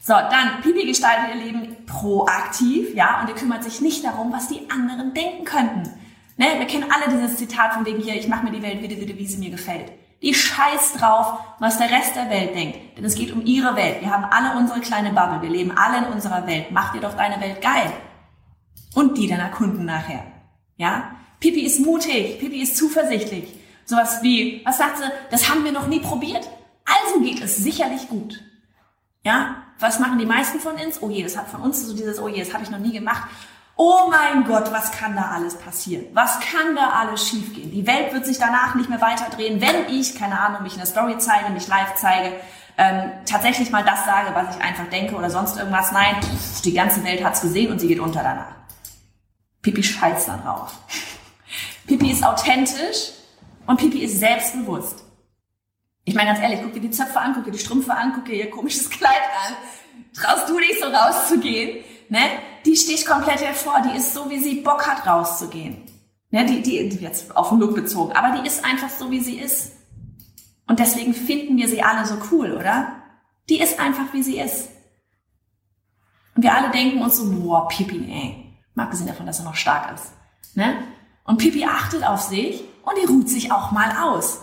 So, 0.00 0.12
dann, 0.12 0.60
Pipi 0.62 0.86
gestaltet 0.86 1.34
ihr 1.34 1.42
Leben 1.42 1.76
proaktiv, 1.86 2.94
ja, 2.94 3.20
und 3.20 3.28
ihr 3.28 3.34
kümmert 3.34 3.64
sich 3.64 3.80
nicht 3.80 4.04
darum, 4.04 4.32
was 4.32 4.46
die 4.46 4.70
anderen 4.70 5.12
denken 5.12 5.44
könnten. 5.44 5.82
Ne? 6.36 6.46
Wir 6.58 6.68
kennen 6.68 6.86
alle 6.88 7.12
dieses 7.12 7.36
Zitat 7.36 7.74
von 7.74 7.84
wegen 7.84 8.00
hier, 8.00 8.14
ich 8.14 8.28
mache 8.28 8.44
mir 8.44 8.52
die 8.52 8.62
Welt 8.62 8.80
wieder, 8.80 8.96
wieder, 8.96 9.18
wie 9.18 9.26
sie 9.26 9.38
mir 9.38 9.50
gefällt. 9.50 9.90
Die 10.22 10.34
scheiß 10.34 10.92
drauf, 10.98 11.40
was 11.58 11.78
der 11.78 11.90
Rest 11.90 12.14
der 12.14 12.30
Welt 12.30 12.54
denkt. 12.54 12.78
Denn 12.96 13.04
es 13.04 13.16
geht 13.16 13.32
um 13.32 13.44
ihre 13.44 13.74
Welt. 13.74 14.02
Wir 14.02 14.10
haben 14.12 14.26
alle 14.30 14.56
unsere 14.56 14.78
kleine 14.78 15.10
Bubble. 15.10 15.42
Wir 15.42 15.50
leben 15.50 15.72
alle 15.76 16.06
in 16.06 16.12
unserer 16.12 16.46
Welt. 16.46 16.66
Mach 16.70 16.92
dir 16.92 17.00
doch 17.00 17.16
deine 17.16 17.40
Welt 17.40 17.60
geil. 17.60 17.92
Und 18.94 19.18
die 19.18 19.26
deiner 19.26 19.48
Kunden 19.48 19.84
nachher. 19.84 20.22
Ja? 20.76 21.10
Pipi 21.40 21.62
ist 21.62 21.80
mutig. 21.80 22.38
Pipi 22.38 22.62
ist 22.62 22.76
zuversichtlich. 22.76 23.61
Sowas 23.84 24.22
wie, 24.22 24.62
was 24.64 24.78
sagt 24.78 24.98
sie? 24.98 25.04
Das 25.30 25.48
haben 25.48 25.64
wir 25.64 25.72
noch 25.72 25.86
nie 25.86 26.00
probiert. 26.00 26.48
Also 26.84 27.20
geht 27.20 27.42
es 27.42 27.56
sicherlich 27.56 28.08
gut. 28.08 28.42
Ja? 29.24 29.56
Was 29.78 29.98
machen 29.98 30.18
die 30.18 30.26
meisten 30.26 30.60
von 30.60 30.74
uns? 30.74 31.02
Oh 31.02 31.10
je, 31.10 31.22
das 31.22 31.36
hat 31.36 31.48
von 31.48 31.60
uns 31.60 31.86
so 31.86 31.94
dieses, 31.94 32.20
oh 32.20 32.28
je, 32.28 32.42
das 32.42 32.52
habe 32.52 32.62
ich 32.62 32.70
noch 32.70 32.78
nie 32.78 32.92
gemacht. 32.92 33.22
Oh 33.76 34.10
mein 34.10 34.44
Gott, 34.44 34.70
was 34.70 34.92
kann 34.92 35.16
da 35.16 35.30
alles 35.30 35.56
passieren? 35.56 36.06
Was 36.12 36.38
kann 36.40 36.76
da 36.76 36.90
alles 36.90 37.26
schiefgehen? 37.26 37.70
Die 37.70 37.86
Welt 37.86 38.12
wird 38.12 38.26
sich 38.26 38.38
danach 38.38 38.74
nicht 38.74 38.90
mehr 38.90 39.00
weiterdrehen, 39.00 39.60
wenn 39.60 39.88
ich, 39.88 40.14
keine 40.14 40.38
Ahnung, 40.38 40.62
mich 40.62 40.74
in 40.74 40.78
der 40.78 40.86
Story 40.86 41.16
zeige, 41.18 41.50
mich 41.50 41.66
live 41.68 41.94
zeige, 41.96 42.34
ähm, 42.78 43.12
tatsächlich 43.26 43.70
mal 43.70 43.84
das 43.84 44.04
sage, 44.04 44.34
was 44.34 44.56
ich 44.56 44.62
einfach 44.62 44.86
denke 44.88 45.16
oder 45.16 45.30
sonst 45.30 45.56
irgendwas. 45.56 45.92
Nein, 45.92 46.16
die 46.64 46.72
ganze 46.72 47.02
Welt 47.04 47.24
hat's 47.24 47.40
gesehen 47.40 47.72
und 47.72 47.80
sie 47.80 47.88
geht 47.88 48.00
unter 48.00 48.22
danach. 48.22 48.54
Pipi 49.62 49.82
scheißt 49.82 50.28
dann 50.28 50.42
drauf. 50.42 50.72
Pipi 51.86 52.12
ist 52.12 52.24
authentisch 52.24 53.12
und 53.66 53.76
Pipi 53.78 54.00
ist 54.00 54.18
selbstbewusst. 54.18 55.04
Ich 56.04 56.14
meine 56.14 56.30
ganz 56.30 56.40
ehrlich, 56.40 56.60
guck 56.62 56.72
dir 56.72 56.80
die 56.80 56.90
Zöpfe 56.90 57.20
an, 57.20 57.32
guck 57.34 57.44
dir 57.44 57.52
die 57.52 57.58
Strümpfe 57.58 57.94
an, 57.94 58.12
guck 58.14 58.24
dir 58.24 58.34
ihr 58.34 58.50
komisches 58.50 58.90
Kleid 58.90 59.22
an. 59.46 59.54
Traust 60.14 60.48
du 60.48 60.58
dich 60.58 60.78
so 60.80 60.86
rauszugehen? 60.86 61.84
Ne? 62.08 62.20
Die 62.66 62.76
sticht 62.76 63.06
komplett 63.06 63.40
hervor. 63.40 63.80
Die 63.82 63.96
ist 63.96 64.12
so, 64.12 64.28
wie 64.28 64.38
sie 64.38 64.60
Bock 64.60 64.86
hat, 64.86 65.06
rauszugehen. 65.06 65.82
Ne? 66.30 66.44
Die, 66.44 66.62
die, 66.62 66.88
jetzt 66.96 67.34
auf 67.36 67.50
den 67.50 67.60
Look 67.60 67.74
bezogen. 67.74 68.12
Aber 68.12 68.38
die 68.38 68.46
ist 68.46 68.64
einfach 68.64 68.90
so, 68.90 69.10
wie 69.10 69.20
sie 69.20 69.38
ist. 69.38 69.72
Und 70.66 70.78
deswegen 70.78 71.14
finden 71.14 71.56
wir 71.56 71.68
sie 71.68 71.82
alle 71.82 72.04
so 72.06 72.16
cool, 72.30 72.52
oder? 72.52 72.92
Die 73.48 73.60
ist 73.60 73.78
einfach, 73.78 74.12
wie 74.12 74.22
sie 74.22 74.38
ist. 74.38 74.68
Und 76.34 76.42
wir 76.42 76.54
alle 76.54 76.70
denken 76.70 77.00
uns 77.02 77.16
so, 77.16 77.30
boah, 77.30 77.68
Pipi, 77.68 78.10
ey. 78.10 78.58
Mal 78.74 78.84
abgesehen 78.84 79.08
davon, 79.08 79.26
dass 79.26 79.38
er 79.38 79.44
noch 79.44 79.54
stark 79.54 79.94
ist. 79.94 80.12
Ne? 80.54 80.74
Und 81.24 81.38
Pipi 81.38 81.64
achtet 81.64 82.04
auf 82.04 82.22
sich 82.22 82.64
und 82.82 82.98
die 83.00 83.06
ruht 83.06 83.28
sich 83.28 83.52
auch 83.52 83.70
mal 83.70 83.96
aus. 84.02 84.40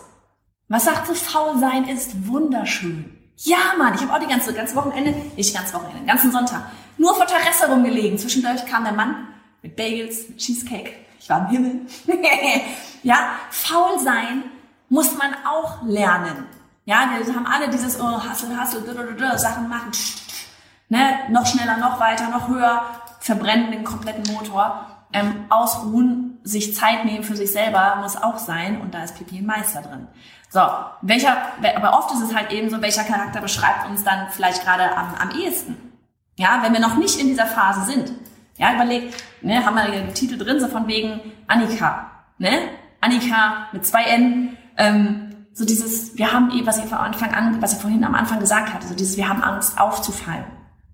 Was 0.67 0.85
sagt 0.85 1.07
sie? 1.07 1.15
Faul 1.15 1.57
sein 1.57 1.87
ist 1.87 2.27
wunderschön. 2.27 3.15
Ja, 3.37 3.57
Mann, 3.77 3.93
ich 3.95 4.01
habe 4.01 4.13
auch 4.13 4.19
die 4.19 4.27
ganze, 4.31 4.53
ganze 4.53 4.75
Wochenende, 4.75 5.15
nicht 5.35 5.55
ganz 5.55 5.73
Wochenende, 5.73 5.99
den 5.99 6.07
ganzen 6.07 6.31
Sonntag, 6.31 6.63
nur 6.97 7.15
vor 7.15 7.25
Terrasse 7.25 7.67
rumgelegen. 7.69 8.17
Zwischendurch 8.17 8.65
kam 8.65 8.83
der 8.83 8.93
Mann 8.93 9.27
mit 9.61 9.75
Bagels, 9.75 10.29
mit 10.29 10.37
Cheesecake. 10.37 10.91
Ich 11.19 11.29
war 11.29 11.39
im 11.39 11.47
Himmel. 11.47 11.81
ja, 13.03 13.31
faul 13.49 13.99
sein 13.99 14.43
muss 14.89 15.17
man 15.17 15.33
auch 15.45 15.83
lernen. 15.83 16.47
Ja, 16.85 17.09
wir 17.23 17.35
haben 17.35 17.45
alle 17.45 17.69
dieses 17.69 17.99
oh, 17.99 18.23
Hustle, 18.23 18.59
Hustle, 18.59 19.37
Sachen 19.37 19.69
machen. 19.69 19.91
Ne? 20.89 21.19
Noch 21.29 21.45
schneller, 21.45 21.77
noch 21.77 21.99
weiter, 21.99 22.29
noch 22.29 22.47
höher, 22.47 22.83
verbrennen 23.19 23.71
den 23.71 23.83
kompletten 23.83 24.33
Motor. 24.33 24.87
Ähm, 25.11 25.45
ausruhen, 25.49 26.39
sich 26.43 26.75
Zeit 26.75 27.05
nehmen 27.05 27.23
für 27.23 27.35
sich 27.35 27.51
selber 27.51 27.97
muss 28.01 28.15
auch 28.15 28.37
sein 28.37 28.79
und 28.79 28.93
da 28.93 29.03
ist 29.03 29.17
Pipi 29.17 29.39
ein 29.39 29.45
Meister 29.45 29.81
drin. 29.81 30.07
So, 30.49 30.61
welcher, 31.01 31.37
aber 31.75 31.97
oft 31.97 32.11
ist 32.13 32.21
es 32.21 32.35
halt 32.35 32.51
eben 32.51 32.69
so, 32.69 32.81
welcher 32.81 33.03
Charakter 33.03 33.41
beschreibt 33.41 33.87
uns 33.89 34.03
dann 34.03 34.27
vielleicht 34.31 34.63
gerade 34.63 34.95
am, 34.95 35.13
am 35.15 35.31
ehesten. 35.31 35.77
Ja, 36.37 36.59
wenn 36.63 36.73
wir 36.73 36.79
noch 36.79 36.95
nicht 36.95 37.19
in 37.19 37.27
dieser 37.27 37.45
Phase 37.45 37.91
sind. 37.91 38.11
Ja, 38.57 38.73
überleg, 38.73 39.13
ne, 39.41 39.65
haben 39.65 39.75
wir 39.75 39.89
den 39.91 40.13
Titel 40.13 40.37
drin, 40.37 40.59
so 40.59 40.67
von 40.67 40.87
wegen 40.87 41.21
Annika, 41.47 42.11
ne? 42.37 42.59
Annika 43.01 43.67
mit 43.71 43.85
zwei 43.85 44.03
N, 44.03 44.57
ähm, 44.77 45.47
so 45.53 45.65
dieses, 45.65 46.17
wir 46.17 46.33
haben 46.33 46.51
eben, 46.51 46.65
was 46.65 46.77
ich 46.77 46.85
von 46.85 46.97
Anfang 46.97 47.33
an, 47.33 47.61
was 47.61 47.73
ich 47.73 47.79
vorhin 47.79 48.03
am 48.03 48.15
Anfang 48.15 48.39
gesagt 48.39 48.73
hatte, 48.73 48.87
so 48.87 48.95
dieses, 48.95 49.17
wir 49.17 49.29
haben 49.29 49.43
Angst 49.43 49.79
aufzufallen. 49.79 50.45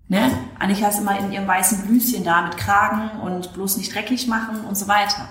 Ne? 0.08 0.30
Annika 0.58 0.88
ist 0.88 0.98
immer 0.98 1.18
in 1.18 1.32
ihrem 1.32 1.46
weißen 1.46 1.86
Blüschen 1.86 2.24
da 2.24 2.42
mit 2.42 2.56
Kragen 2.56 3.20
und 3.20 3.52
bloß 3.54 3.76
nicht 3.76 3.94
dreckig 3.94 4.26
machen 4.28 4.64
und 4.64 4.76
so 4.76 4.88
weiter. 4.88 5.28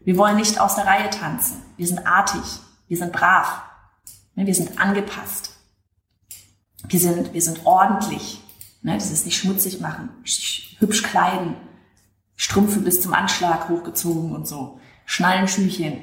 Wir 0.00 0.16
wollen 0.16 0.36
nicht 0.36 0.60
aus 0.60 0.74
der 0.74 0.86
Reihe 0.86 1.10
tanzen. 1.10 1.62
Wir 1.76 1.86
sind 1.86 2.06
artig. 2.06 2.42
Wir 2.88 2.96
sind 2.96 3.12
brav. 3.12 3.62
Ne? 4.34 4.46
Wir 4.46 4.54
sind 4.54 4.78
angepasst. 4.80 5.56
Wir 6.88 7.00
sind, 7.00 7.32
wir 7.32 7.42
sind 7.42 7.64
ordentlich. 7.64 8.40
Ne? 8.82 8.96
Ist 8.96 9.26
nicht 9.26 9.38
schmutzig 9.38 9.80
machen, 9.80 10.10
hübsch 10.78 11.02
kleiden, 11.02 11.56
Strümpfe 12.36 12.80
bis 12.80 13.00
zum 13.00 13.12
Anschlag 13.12 13.68
hochgezogen 13.68 14.32
und 14.32 14.46
so, 14.46 14.80
Schnallenschüchen. 15.04 16.00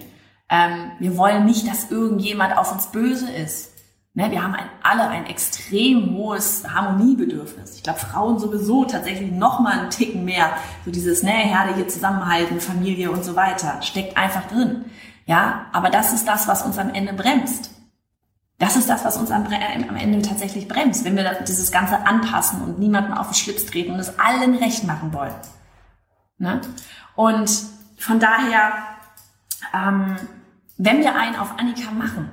Ähm, 0.49 0.91
wir 0.99 1.17
wollen 1.17 1.45
nicht, 1.45 1.67
dass 1.67 1.89
irgendjemand 1.89 2.57
auf 2.57 2.71
uns 2.71 2.91
böse 2.91 3.31
ist. 3.31 3.71
Ne, 4.17 4.31
wir 4.31 4.41
haben 4.41 4.55
ein, 4.55 4.69
alle 4.81 5.09
ein 5.09 5.25
extrem 5.25 6.15
hohes 6.15 6.63
Harmoniebedürfnis. 6.73 7.75
Ich 7.75 7.83
glaube, 7.83 7.99
Frauen 7.99 8.39
sowieso 8.39 8.85
tatsächlich 8.85 9.29
noch 9.29 9.59
mal 9.59 9.77
einen 9.77 9.89
Ticken 9.89 10.23
mehr. 10.23 10.51
So 10.85 10.91
dieses, 10.91 11.21
ne, 11.21 11.31
Herde 11.31 11.75
hier 11.75 11.89
zusammenhalten, 11.89 12.61
Familie 12.61 13.11
und 13.11 13.25
so 13.25 13.35
weiter, 13.35 13.81
steckt 13.81 14.15
einfach 14.15 14.47
drin. 14.47 14.85
Ja, 15.25 15.65
aber 15.73 15.89
das 15.89 16.13
ist 16.13 16.29
das, 16.29 16.47
was 16.47 16.63
uns 16.63 16.77
am 16.77 16.93
Ende 16.93 17.11
bremst. 17.11 17.71
Das 18.57 18.77
ist 18.77 18.89
das, 18.89 19.03
was 19.03 19.17
uns 19.17 19.31
am, 19.31 19.51
äh, 19.51 19.85
am 19.85 19.97
Ende 19.97 20.21
tatsächlich 20.21 20.69
bremst, 20.69 21.03
wenn 21.03 21.17
wir 21.17 21.29
dieses 21.45 21.73
Ganze 21.73 22.07
anpassen 22.07 22.61
und 22.61 22.79
niemanden 22.79 23.11
auf 23.11 23.27
den 23.27 23.35
Schlips 23.35 23.65
treten 23.65 23.91
und 23.91 23.99
es 23.99 24.17
allen 24.17 24.55
recht 24.55 24.85
machen 24.85 25.11
wollen. 25.11 25.35
Ne? 26.37 26.61
Und 27.15 27.51
von 27.97 28.21
daher, 28.21 28.71
ähm, 29.73 30.15
wenn 30.77 30.99
wir 30.99 31.15
einen 31.15 31.35
auf 31.35 31.59
Annika 31.59 31.91
machen, 31.91 32.31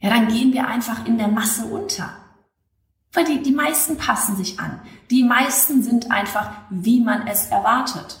ja, 0.00 0.10
dann 0.10 0.28
gehen 0.28 0.52
wir 0.52 0.66
einfach 0.66 1.06
in 1.06 1.18
der 1.18 1.28
Masse 1.28 1.66
unter. 1.66 2.10
Weil 3.12 3.24
die, 3.24 3.42
die 3.42 3.52
meisten 3.52 3.96
passen 3.96 4.36
sich 4.36 4.58
an. 4.58 4.80
Die 5.10 5.24
meisten 5.24 5.82
sind 5.82 6.10
einfach, 6.10 6.52
wie 6.70 7.00
man 7.00 7.26
es 7.26 7.46
erwartet. 7.46 8.20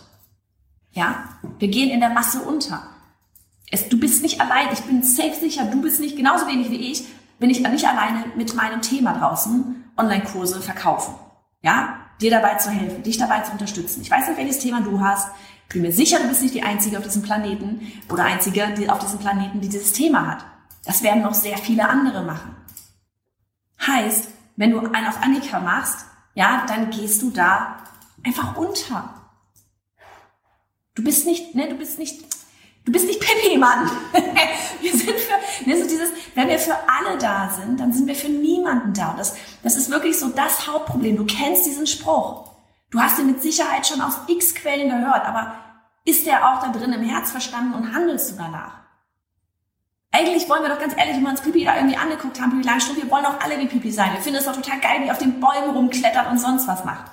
Ja, 0.92 1.24
wir 1.58 1.68
gehen 1.68 1.90
in 1.90 2.00
der 2.00 2.10
Masse 2.10 2.42
unter. 2.42 2.82
Es, 3.70 3.88
du 3.88 3.98
bist 3.98 4.22
nicht 4.22 4.40
allein, 4.40 4.68
ich 4.72 4.80
bin 4.80 5.02
safe 5.02 5.34
sicher, 5.40 5.64
du 5.66 5.80
bist 5.80 6.00
nicht 6.00 6.16
genauso 6.16 6.46
wenig 6.48 6.70
wie 6.70 6.90
ich, 6.90 7.04
bin 7.38 7.50
ich 7.50 7.60
nicht 7.60 7.86
alleine 7.86 8.24
mit 8.36 8.54
meinem 8.54 8.82
Thema 8.82 9.14
draußen, 9.14 9.84
Online-Kurse 9.96 10.60
verkaufen. 10.60 11.14
Ja, 11.62 12.00
dir 12.20 12.30
dabei 12.30 12.56
zu 12.56 12.70
helfen, 12.70 13.02
dich 13.04 13.16
dabei 13.16 13.40
zu 13.40 13.52
unterstützen. 13.52 14.02
Ich 14.02 14.10
weiß 14.10 14.28
nicht, 14.28 14.38
welches 14.38 14.58
Thema 14.58 14.80
du 14.80 15.00
hast. 15.00 15.28
Ich 15.68 15.74
bin 15.74 15.82
mir 15.82 15.92
sicher, 15.92 16.18
du 16.18 16.28
bist 16.28 16.42
nicht 16.42 16.54
die 16.54 16.64
Einzige 16.64 16.98
auf 16.98 17.04
diesem 17.04 17.22
Planeten 17.22 17.92
oder 18.10 18.24
Einzige 18.24 18.74
die 18.76 18.90
auf 18.90 18.98
diesem 18.98 19.20
Planeten, 19.20 19.60
die 19.60 19.68
dieses 19.68 19.92
Thema 19.92 20.26
hat. 20.26 20.44
Das 20.90 21.04
werden 21.04 21.22
noch 21.22 21.34
sehr 21.34 21.56
viele 21.56 21.88
andere 21.88 22.24
machen. 22.24 22.56
Heißt, 23.86 24.26
wenn 24.56 24.72
du 24.72 24.80
einen 24.80 25.06
auf 25.06 25.22
Annika 25.22 25.60
machst, 25.60 26.04
ja, 26.34 26.66
dann 26.66 26.90
gehst 26.90 27.22
du 27.22 27.30
da 27.30 27.76
einfach 28.26 28.56
unter. 28.56 29.14
Du 30.96 31.04
bist 31.04 31.26
nicht, 31.26 31.54
ne, 31.54 31.68
du 31.68 31.76
bist 31.76 32.00
nicht, 32.00 32.24
du 32.84 32.90
bist 32.90 33.06
nicht 33.06 33.20
Pippi, 33.20 33.56
Mann. 33.56 33.88
wir 34.80 34.90
sind 34.90 35.12
für, 35.12 35.68
ne, 35.70 35.80
so 35.80 35.88
dieses, 35.88 36.10
wenn 36.34 36.48
wir 36.48 36.58
für 36.58 36.74
alle 36.74 37.16
da 37.18 37.50
sind, 37.50 37.78
dann 37.78 37.92
sind 37.92 38.08
wir 38.08 38.16
für 38.16 38.28
niemanden 38.28 38.92
da. 38.92 39.10
Und 39.12 39.20
das, 39.20 39.36
das 39.62 39.76
ist 39.76 39.92
wirklich 39.92 40.18
so 40.18 40.30
das 40.30 40.66
Hauptproblem. 40.66 41.16
Du 41.16 41.24
kennst 41.24 41.66
diesen 41.66 41.86
Spruch. 41.86 42.50
Du 42.90 42.98
hast 42.98 43.16
ihn 43.20 43.28
mit 43.28 43.40
Sicherheit 43.42 43.86
schon 43.86 44.00
aus 44.00 44.18
x 44.26 44.56
Quellen 44.56 44.88
gehört, 44.88 45.24
aber 45.24 45.54
ist 46.04 46.26
der 46.26 46.50
auch 46.50 46.60
da 46.60 46.72
drin 46.72 46.92
im 46.92 47.04
Herz 47.04 47.30
verstanden 47.30 47.74
und 47.74 47.94
handelst 47.94 48.32
du 48.32 48.36
danach? 48.38 48.80
Eigentlich 50.12 50.48
wollen 50.48 50.62
wir 50.62 50.70
doch 50.70 50.80
ganz 50.80 50.94
ehrlich, 50.96 51.14
wenn 51.16 51.22
wir 51.22 51.30
uns 51.30 51.40
Pipi 51.40 51.64
da 51.64 51.76
irgendwie 51.76 51.96
angeguckt 51.96 52.40
haben, 52.40 52.50
Pipi 52.50 52.66
Langstrumpf, 52.66 53.00
wir 53.00 53.10
wollen 53.10 53.26
auch 53.26 53.40
alle 53.40 53.58
wie 53.60 53.66
Pipi 53.66 53.92
sein. 53.92 54.12
Wir 54.12 54.20
finden 54.20 54.40
es 54.40 54.44
doch 54.44 54.56
total 54.56 54.80
geil, 54.80 55.02
wie 55.04 55.10
auf 55.10 55.18
den 55.18 55.38
Bäumen 55.38 55.70
rumklettert 55.70 56.28
und 56.28 56.38
sonst 56.38 56.66
was 56.66 56.84
macht. 56.84 57.12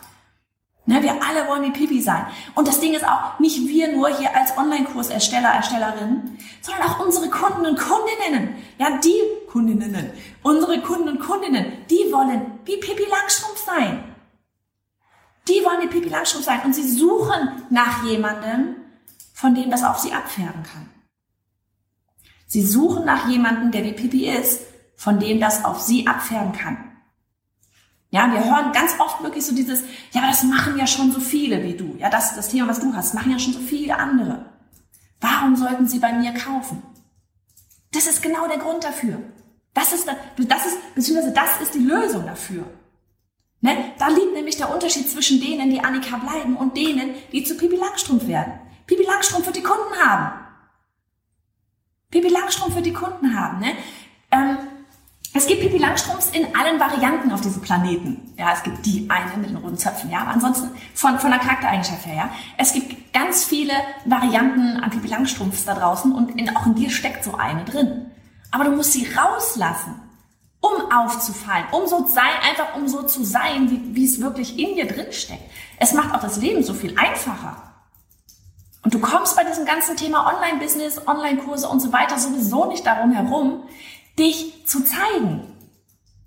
Ne, 0.87 1.03
wir 1.03 1.11
alle 1.11 1.47
wollen 1.47 1.63
wie 1.63 1.71
Pipi 1.71 2.01
sein. 2.01 2.25
Und 2.55 2.67
das 2.67 2.79
Ding 2.79 2.93
ist 2.93 3.05
auch, 3.05 3.37
nicht 3.39 3.67
wir 3.67 3.91
nur 3.91 4.07
hier 4.07 4.35
als 4.35 4.57
Online-Kursersteller, 4.57 5.49
Erstellerinnen, 5.49 6.39
sondern 6.61 6.83
auch 6.87 7.05
unsere 7.05 7.29
Kunden 7.29 7.65
und 7.65 7.77
Kundinnen. 7.77 8.55
Ja, 8.79 8.97
die 8.97 9.21
Kundinnen. 9.51 10.11
Unsere 10.43 10.81
Kunden 10.81 11.09
und 11.09 11.19
Kundinnen, 11.19 11.85
die 11.89 12.11
wollen 12.11 12.59
wie 12.63 12.77
Pipi 12.77 13.03
Langstrumpf 13.09 13.65
sein. 13.65 14.01
Die 15.49 15.63
wollen 15.65 15.81
wie 15.81 15.87
Pipi 15.87 16.07
Langstrumpf 16.07 16.45
sein. 16.45 16.61
Und 16.63 16.73
sie 16.73 16.87
suchen 16.87 17.63
nach 17.69 18.05
jemandem, 18.05 18.77
von 19.33 19.53
dem 19.53 19.69
das 19.69 19.83
auf 19.83 19.99
sie 19.99 20.13
abfärben 20.13 20.63
kann. 20.63 20.96
Sie 22.47 22.65
suchen 22.65 23.05
nach 23.05 23.29
jemandem, 23.29 23.71
der 23.71 23.83
wie 23.83 23.93
Pipi 23.93 24.29
ist, 24.29 24.61
von 24.95 25.19
dem 25.19 25.39
das 25.39 25.63
auf 25.65 25.79
sie 25.81 26.07
abfärben 26.07 26.53
kann. 26.53 26.77
Ja, 28.09 28.31
wir 28.31 28.43
hören 28.43 28.71
ganz 28.71 28.93
oft 28.99 29.21
wirklich 29.21 29.45
so 29.45 29.53
dieses, 29.53 29.83
ja, 30.13 30.21
das 30.25 30.43
machen 30.43 30.77
ja 30.77 30.87
schon 30.87 31.11
so 31.11 31.19
viele 31.19 31.61
wie 31.63 31.75
du. 31.75 31.95
Ja, 31.99 32.09
das, 32.09 32.35
das 32.35 32.47
Thema, 32.47 32.69
was 32.69 32.79
du 32.79 32.93
hast, 32.93 33.13
machen 33.13 33.31
ja 33.31 33.37
schon 33.37 33.53
so 33.53 33.59
viele 33.59 33.97
andere. 33.97 34.45
Warum 35.19 35.55
sollten 35.57 35.87
sie 35.87 35.99
bei 35.99 36.13
mir 36.13 36.33
kaufen? 36.33 36.81
Das 37.91 38.07
ist 38.07 38.21
genau 38.21 38.47
der 38.47 38.59
Grund 38.59 38.83
dafür. 38.83 39.19
Das 39.73 39.91
ist, 39.91 40.07
das 40.07 40.65
ist, 40.65 40.95
beziehungsweise 40.95 41.33
das 41.33 41.61
ist 41.61 41.73
die 41.75 41.83
Lösung 41.83 42.25
dafür. 42.25 42.63
Ne? 43.61 43.91
Da 43.99 44.07
liegt 44.07 44.33
nämlich 44.33 44.55
der 44.55 44.73
Unterschied 44.73 45.09
zwischen 45.09 45.41
denen, 45.41 45.69
die 45.69 45.83
Annika 45.83 46.17
bleiben 46.17 46.55
und 46.55 46.77
denen, 46.77 47.15
die 47.31 47.43
zu 47.43 47.57
Pipi 47.57 47.75
Langstrumpf 47.75 48.27
werden. 48.27 48.53
Pipi 48.85 49.03
Langstrumpf 49.03 49.45
wird 49.45 49.57
die 49.57 49.63
Kunden 49.63 49.95
haben. 50.01 50.46
Pipi 52.09 52.29
Langstrumpf 52.29 52.75
für 52.75 52.81
die 52.81 52.93
Kunden 52.93 53.37
haben. 53.37 53.59
Ne? 53.59 53.73
Ähm, 54.31 54.57
es 55.33 55.45
gibt 55.45 55.61
Pipi 55.61 55.77
Langstrumpfs 55.77 56.29
in 56.29 56.55
allen 56.55 56.79
Varianten 56.79 57.31
auf 57.31 57.41
diesem 57.41 57.61
Planeten. 57.61 58.33
Ja, 58.37 58.53
es 58.53 58.63
gibt 58.63 58.85
die 58.85 59.09
eine 59.09 59.37
mit 59.37 59.49
den 59.49 59.57
roten 59.57 59.77
Zöpfen, 59.77 60.09
ja, 60.09 60.21
aber 60.21 60.31
ansonsten 60.31 60.71
von, 60.93 61.19
von 61.19 61.29
der 61.29 61.39
Charaktereigenschaft 61.39 62.05
her, 62.05 62.15
ja. 62.15 62.29
Es 62.57 62.73
gibt 62.73 63.13
ganz 63.13 63.43
viele 63.43 63.73
Varianten 64.05 64.77
an 64.77 64.89
Pipi 64.89 65.07
Langstrumpfs 65.07 65.65
da 65.65 65.75
draußen 65.75 66.13
und 66.13 66.39
in, 66.39 66.55
auch 66.55 66.65
in 66.65 66.75
dir 66.75 66.89
steckt 66.89 67.23
so 67.23 67.35
eine 67.35 67.65
drin. 67.65 68.09
Aber 68.51 68.63
du 68.63 68.71
musst 68.71 68.93
sie 68.93 69.05
rauslassen, 69.13 69.99
um 70.61 70.91
aufzufallen, 70.91 71.65
um 71.71 71.87
so 71.87 72.07
sein, 72.07 72.23
einfach 72.49 72.75
um 72.75 72.87
so 72.87 73.03
zu 73.03 73.23
sein, 73.23 73.69
wie, 73.69 73.95
wie 73.95 74.05
es 74.05 74.21
wirklich 74.21 74.57
in 74.57 74.75
dir 74.75 74.87
drin 74.87 75.11
steckt. 75.11 75.43
Es 75.77 75.93
macht 75.93 76.15
auch 76.15 76.21
das 76.21 76.37
Leben 76.37 76.63
so 76.63 76.73
viel 76.73 76.97
einfacher. 76.97 77.66
Und 78.87 78.93
du 78.93 78.99
kommst 78.99 79.35
bei 79.35 79.43
diesem 79.43 79.65
ganzen 79.65 79.97
Thema 79.97 80.33
Online-Business, 80.33 81.09
Online-Kurse 81.09 81.67
und 81.67 81.81
so 81.81 81.91
weiter 81.91 82.17
sowieso 82.17 82.67
nicht 82.67 82.85
darum 82.85 83.11
herum, 83.11 83.63
dich 84.17 84.65
zu 84.65 84.81
zeigen. 84.81 85.41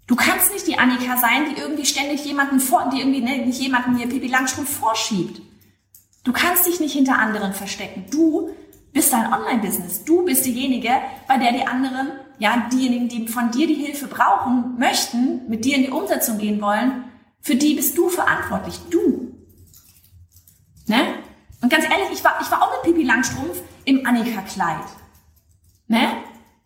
Du 0.07 0.15
kannst 0.15 0.53
nicht 0.53 0.67
die 0.67 0.79
Annika 0.79 1.17
sein, 1.17 1.47
die 1.49 1.59
irgendwie 1.59 1.87
ständig 1.87 2.23
jemanden 2.23 2.61
vor, 2.61 2.91
die 2.93 3.01
irgendwie 3.01 3.23
ne, 3.23 3.47
nicht 3.47 3.63
jemanden 3.63 3.97
hier 3.97 4.11
Pipi 4.11 4.27
Langstrumpf 4.27 4.79
vorschiebt. 4.79 5.41
Du 6.23 6.35
kannst 6.35 6.67
dich 6.67 6.81
nicht 6.81 6.93
hinter 6.93 7.19
anderen 7.19 7.55
verstecken. 7.55 8.05
Du 8.11 8.51
bist 8.93 9.11
dein 9.11 9.33
Online-Business. 9.33 10.05
Du 10.05 10.27
bist 10.27 10.45
diejenige, 10.45 10.91
bei 11.29 11.39
der 11.39 11.53
die 11.53 11.67
anderen, 11.67 12.09
ja, 12.41 12.69
diejenigen, 12.71 13.09
die 13.09 13.27
von 13.27 13.51
dir 13.53 13.69
die 13.69 13.73
Hilfe 13.73 14.07
brauchen, 14.07 14.77
möchten, 14.79 15.49
mit 15.49 15.65
dir 15.65 15.77
in 15.77 15.85
die 15.85 15.91
Umsetzung 15.91 16.37
gehen 16.37 16.61
wollen, 16.61 17.05
für 17.41 17.57
die 17.57 17.73
bist 17.73 17.97
du 17.97 18.11
verantwortlich. 18.11 18.79
Du. 18.91 19.35
Ne? 20.87 21.21
Und 21.63 21.71
ganz 21.71 21.85
ehrlich, 21.85 22.09
ich 22.13 22.25
war, 22.25 22.39
ich 22.41 22.51
war 22.51 22.63
auch 22.63 22.73
mit 22.73 22.95
Pipi 22.95 23.07
Langstrumpf 23.07 23.63
im 23.85 24.07
Annika-Kleid. 24.07 24.85
Ne? 25.89 26.09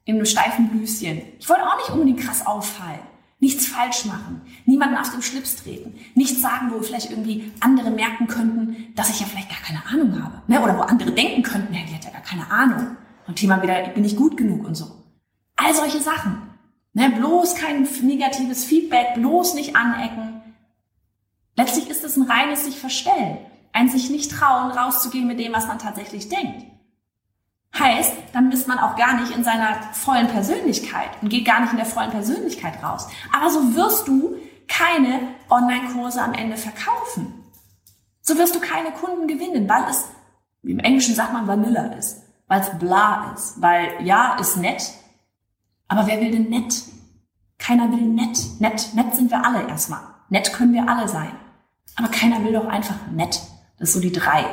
In 0.04 0.16
einem 0.16 0.26
steifen 0.26 0.68
Blüschen. 0.68 1.22
Ich 1.38 1.48
wollte 1.48 1.66
auch 1.66 1.76
nicht 1.78 1.90
unbedingt 1.90 2.20
krass 2.20 2.46
auffallen. 2.46 3.00
Nichts 3.40 3.66
falsch 3.66 4.04
machen. 4.04 4.42
Niemanden 4.64 4.96
aus 4.96 5.10
dem 5.10 5.22
Schlips 5.22 5.56
treten. 5.56 5.98
Nichts 6.14 6.40
sagen, 6.40 6.70
wo 6.70 6.80
vielleicht 6.80 7.10
irgendwie 7.10 7.52
andere 7.60 7.90
merken 7.90 8.26
könnten, 8.26 8.94
dass 8.94 9.10
ich 9.10 9.20
ja 9.20 9.26
vielleicht 9.26 9.50
gar 9.50 9.58
keine 9.58 9.84
Ahnung 9.86 10.22
habe. 10.22 10.42
Ne? 10.46 10.62
Oder 10.62 10.78
wo 10.78 10.82
andere 10.82 11.10
denken 11.12 11.42
könnten, 11.42 11.74
ja, 11.74 11.80
die 11.88 11.94
hat 11.94 12.04
ja 12.04 12.10
gar 12.10 12.22
keine 12.22 12.50
Ahnung. 12.50 12.96
Und 13.26 13.36
Thema 13.36 13.62
wieder, 13.62 13.82
ich 13.86 13.92
bin 13.92 14.02
nicht 14.02 14.16
gut 14.16 14.36
genug 14.36 14.64
und 14.64 14.74
so. 14.74 15.04
All 15.56 15.74
solche 15.74 16.00
Sachen. 16.00 16.42
Ne? 16.92 17.10
Bloß 17.10 17.56
kein 17.56 17.88
negatives 18.02 18.64
Feedback, 18.64 19.14
bloß 19.14 19.54
nicht 19.54 19.74
anecken. 19.74 20.42
Letztlich 21.56 21.88
ist 21.90 22.04
es 22.04 22.16
ein 22.16 22.30
reines 22.30 22.64
sich 22.64 22.78
verstellen 22.78 23.38
ein 23.74 23.90
sich 23.90 24.08
nicht 24.08 24.32
trauen, 24.32 24.70
rauszugehen 24.70 25.26
mit 25.26 25.38
dem, 25.38 25.52
was 25.52 25.66
man 25.66 25.78
tatsächlich 25.78 26.30
denkt. 26.30 26.64
Heißt, 27.78 28.12
dann 28.32 28.52
ist 28.52 28.68
man 28.68 28.78
auch 28.78 28.96
gar 28.96 29.20
nicht 29.20 29.36
in 29.36 29.44
seiner 29.44 29.82
vollen 29.92 30.28
Persönlichkeit 30.28 31.10
und 31.20 31.28
geht 31.28 31.44
gar 31.44 31.60
nicht 31.60 31.72
in 31.72 31.76
der 31.76 31.86
vollen 31.86 32.12
Persönlichkeit 32.12 32.82
raus. 32.82 33.08
Aber 33.36 33.50
so 33.50 33.74
wirst 33.74 34.08
du 34.08 34.36
keine 34.68 35.20
Online-Kurse 35.50 36.22
am 36.22 36.34
Ende 36.34 36.56
verkaufen. 36.56 37.34
So 38.22 38.38
wirst 38.38 38.54
du 38.54 38.60
keine 38.60 38.92
Kunden 38.92 39.26
gewinnen, 39.26 39.68
weil 39.68 39.84
es, 39.90 40.06
wie 40.62 40.70
im 40.72 40.78
Englischen 40.78 41.14
sagt 41.14 41.32
man, 41.32 41.48
Vanilla 41.48 41.86
ist, 41.94 42.22
weil 42.46 42.60
es 42.60 42.78
bla 42.78 43.32
ist, 43.34 43.60
weil 43.60 44.06
ja 44.06 44.36
ist 44.38 44.56
nett, 44.56 44.92
Aber 45.88 46.06
wer 46.06 46.20
will 46.20 46.30
denn 46.30 46.48
nett? 46.48 46.82
Keiner 47.58 47.90
will 47.90 48.02
nett. 48.02 48.38
Nett, 48.60 48.94
nett 48.94 49.14
sind 49.14 49.30
wir 49.30 49.44
alle 49.44 49.66
erstmal. 49.68 50.00
Nett 50.28 50.52
können 50.52 50.72
wir 50.72 50.88
alle 50.88 51.08
sein. 51.08 51.32
Aber 51.96 52.08
keiner 52.08 52.42
will 52.44 52.52
doch 52.52 52.66
einfach 52.66 52.96
nett. 53.12 53.40
Das 53.78 53.88
ist 53.88 53.94
so 53.94 54.00
die 54.00 54.12
drei. 54.12 54.44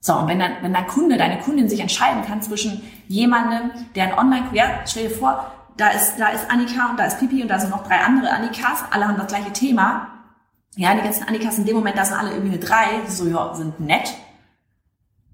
So, 0.00 0.14
und 0.16 0.28
wenn 0.28 0.38
dann, 0.38 0.52
wenn 0.62 0.72
dein 0.72 0.86
Kunde, 0.86 1.18
deine 1.18 1.38
Kundin 1.40 1.68
sich 1.68 1.80
entscheiden 1.80 2.24
kann 2.24 2.40
zwischen 2.40 2.82
jemandem, 3.06 3.70
der 3.94 4.04
ein 4.04 4.18
Online, 4.18 4.46
ja, 4.52 4.80
stell 4.86 5.08
dir 5.08 5.14
vor, 5.14 5.52
da 5.76 5.88
ist, 5.88 6.16
da 6.18 6.28
ist 6.28 6.50
Annika 6.50 6.90
und 6.90 6.98
da 6.98 7.04
ist 7.04 7.18
Pipi 7.18 7.42
und 7.42 7.48
da 7.48 7.58
sind 7.58 7.70
noch 7.70 7.86
drei 7.86 8.00
andere 8.00 8.30
Annikas, 8.30 8.84
alle 8.90 9.06
haben 9.06 9.18
das 9.18 9.26
gleiche 9.26 9.52
Thema. 9.52 10.08
Ja, 10.76 10.94
die 10.94 11.02
ganzen 11.02 11.28
Annikas 11.28 11.58
in 11.58 11.66
dem 11.66 11.76
Moment, 11.76 11.98
da 11.98 12.04
sind 12.04 12.16
alle 12.16 12.30
irgendwie 12.30 12.52
eine 12.52 12.58
drei, 12.58 13.06
so, 13.08 13.26
ja, 13.26 13.54
sind 13.54 13.78
nett. 13.80 14.14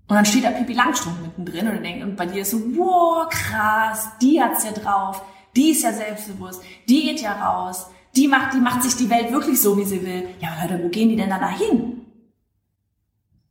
Und 0.09 0.17
dann 0.17 0.25
steht 0.25 0.45
da 0.45 0.51
Pipi 0.51 0.73
Langstrumpf 0.73 1.21
mittendrin 1.21 1.69
und, 1.69 1.83
denkt, 1.83 2.03
und 2.05 2.17
bei 2.17 2.27
dir 2.27 2.43
ist 2.43 2.51
so, 2.51 2.59
wow, 2.77 3.29
krass, 3.29 4.09
die 4.21 4.43
hat's 4.43 4.65
ja 4.65 4.73
drauf, 4.73 5.23
die 5.55 5.71
ist 5.71 5.83
ja 5.83 5.93
selbstbewusst, 5.93 6.63
die 6.89 7.03
geht 7.03 7.21
ja 7.21 7.33
raus, 7.33 7.87
die 8.15 8.29
macht, 8.29 8.55
die 8.55 8.61
macht 8.61 8.83
sich 8.83 8.97
die 8.97 9.11
Welt 9.11 9.31
wirklich 9.33 9.61
so, 9.61 9.77
wie 9.77 9.85
sie 9.85 10.05
will. 10.05 10.29
Ja, 10.41 10.49
Leute, 10.63 10.83
wo 10.83 10.89
gehen 10.89 11.09
die 11.09 11.17
denn 11.17 11.31
da 11.31 11.39
dahin? 11.39 12.06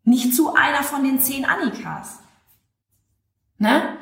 Nicht 0.06 0.36
zu 0.36 0.54
einer 0.54 0.84
von 0.84 1.04
den 1.04 1.20
zehn 1.20 1.46
Annikas. 1.46 2.20
Ne? 3.58 3.98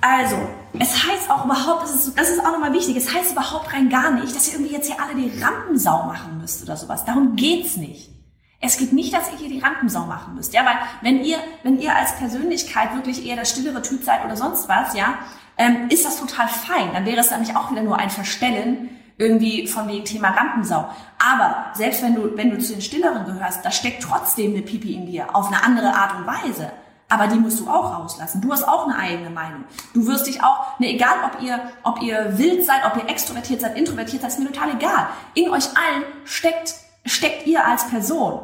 Also, 0.00 0.36
es 0.78 1.06
heißt 1.06 1.30
auch 1.30 1.44
überhaupt, 1.44 1.82
das 1.82 1.94
ist, 1.94 2.18
das 2.18 2.30
ist 2.30 2.40
auch 2.40 2.52
nochmal 2.52 2.72
wichtig, 2.72 2.96
es 2.96 3.12
heißt 3.12 3.32
überhaupt 3.32 3.72
rein 3.72 3.90
gar 3.90 4.12
nicht, 4.12 4.34
dass 4.34 4.48
ihr 4.48 4.54
irgendwie 4.54 4.72
jetzt 4.72 4.86
hier 4.86 5.02
alle 5.02 5.14
die 5.14 5.42
Rampensau 5.42 6.04
machen 6.04 6.38
müsst 6.38 6.62
oder 6.62 6.76
sowas. 6.76 7.04
Darum 7.04 7.36
geht's 7.36 7.76
nicht. 7.76 8.10
Es 8.60 8.76
geht 8.76 8.92
nicht, 8.92 9.12
dass 9.12 9.30
ihr 9.32 9.38
hier 9.38 9.48
die 9.48 9.60
Rampensau 9.60 10.06
machen 10.06 10.34
müsst, 10.34 10.52
ja, 10.52 10.64
weil 10.64 10.76
wenn 11.02 11.24
ihr, 11.24 11.38
wenn 11.62 11.80
ihr 11.80 11.96
als 11.96 12.16
Persönlichkeit 12.16 12.94
wirklich 12.94 13.26
eher 13.26 13.36
der 13.36 13.46
stillere 13.46 13.82
Typ 13.82 14.04
seid 14.04 14.24
oder 14.24 14.36
sonst 14.36 14.68
was, 14.68 14.94
ja, 14.94 15.18
ähm, 15.56 15.88
ist 15.88 16.04
das 16.04 16.18
total 16.18 16.48
fein. 16.48 16.92
Dann 16.92 17.04
wäre 17.04 17.20
es 17.20 17.30
nämlich 17.30 17.56
auch 17.56 17.70
wieder 17.70 17.82
nur 17.82 17.98
ein 17.98 18.10
Verstellen 18.10 18.90
irgendwie 19.20 19.66
von 19.66 19.86
wegen 19.86 20.04
Thema 20.04 20.30
Rampensau. 20.30 20.88
Aber 21.18 21.66
selbst 21.74 22.02
wenn 22.02 22.14
du, 22.14 22.36
wenn 22.36 22.50
du 22.50 22.58
zu 22.58 22.72
den 22.72 22.80
Stilleren 22.80 23.26
gehörst, 23.26 23.64
da 23.64 23.70
steckt 23.70 24.02
trotzdem 24.02 24.52
eine 24.52 24.62
Pipi 24.62 24.94
in 24.94 25.06
dir 25.06 25.36
auf 25.36 25.48
eine 25.48 25.62
andere 25.62 25.94
Art 25.94 26.16
und 26.16 26.26
Weise. 26.26 26.72
Aber 27.10 27.26
die 27.26 27.38
musst 27.38 27.60
du 27.60 27.68
auch 27.68 27.98
rauslassen. 27.98 28.40
Du 28.40 28.50
hast 28.50 28.66
auch 28.66 28.86
eine 28.86 28.96
eigene 28.96 29.30
Meinung. 29.30 29.64
Du 29.92 30.06
wirst 30.06 30.26
dich 30.26 30.42
auch, 30.42 30.78
ne, 30.78 30.94
egal 30.94 31.16
ob 31.24 31.42
ihr, 31.42 31.60
ob 31.82 32.00
ihr 32.00 32.38
wild 32.38 32.64
seid, 32.64 32.84
ob 32.86 32.96
ihr 32.96 33.10
extrovertiert 33.10 33.60
seid, 33.60 33.76
introvertiert 33.76 34.22
seid, 34.22 34.30
ist 34.30 34.38
mir 34.38 34.46
total 34.46 34.74
egal. 34.76 35.08
In 35.34 35.50
euch 35.50 35.64
allen 35.76 36.04
steckt, 36.24 36.74
steckt 37.04 37.46
ihr 37.46 37.66
als 37.66 37.88
Person. 37.88 38.40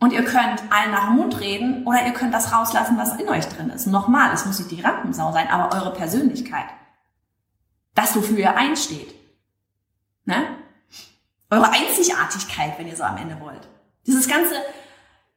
Und 0.00 0.12
ihr 0.12 0.24
könnt 0.24 0.62
allen 0.70 0.90
nach 0.90 1.06
dem 1.06 1.16
Mund 1.16 1.40
reden 1.40 1.84
oder 1.86 2.04
ihr 2.04 2.12
könnt 2.12 2.34
das 2.34 2.52
rauslassen, 2.52 2.98
was 2.98 3.16
in 3.16 3.28
euch 3.28 3.46
drin 3.48 3.70
ist. 3.70 3.86
Nochmal, 3.86 4.32
es 4.34 4.44
muss 4.44 4.58
nicht 4.58 4.70
die 4.70 4.80
Rampensau 4.80 5.32
sein, 5.32 5.48
aber 5.48 5.74
eure 5.74 5.92
Persönlichkeit. 5.92 6.66
Das, 7.94 8.14
wofür 8.14 8.38
ihr 8.38 8.56
einsteht. 8.56 9.17
Ne? 10.28 10.44
Eure 11.48 11.70
Einzigartigkeit, 11.72 12.78
wenn 12.78 12.86
ihr 12.86 12.96
so 12.96 13.02
am 13.02 13.16
Ende 13.16 13.40
wollt. 13.40 13.66
Dieses 14.06 14.28
ganze, 14.28 14.56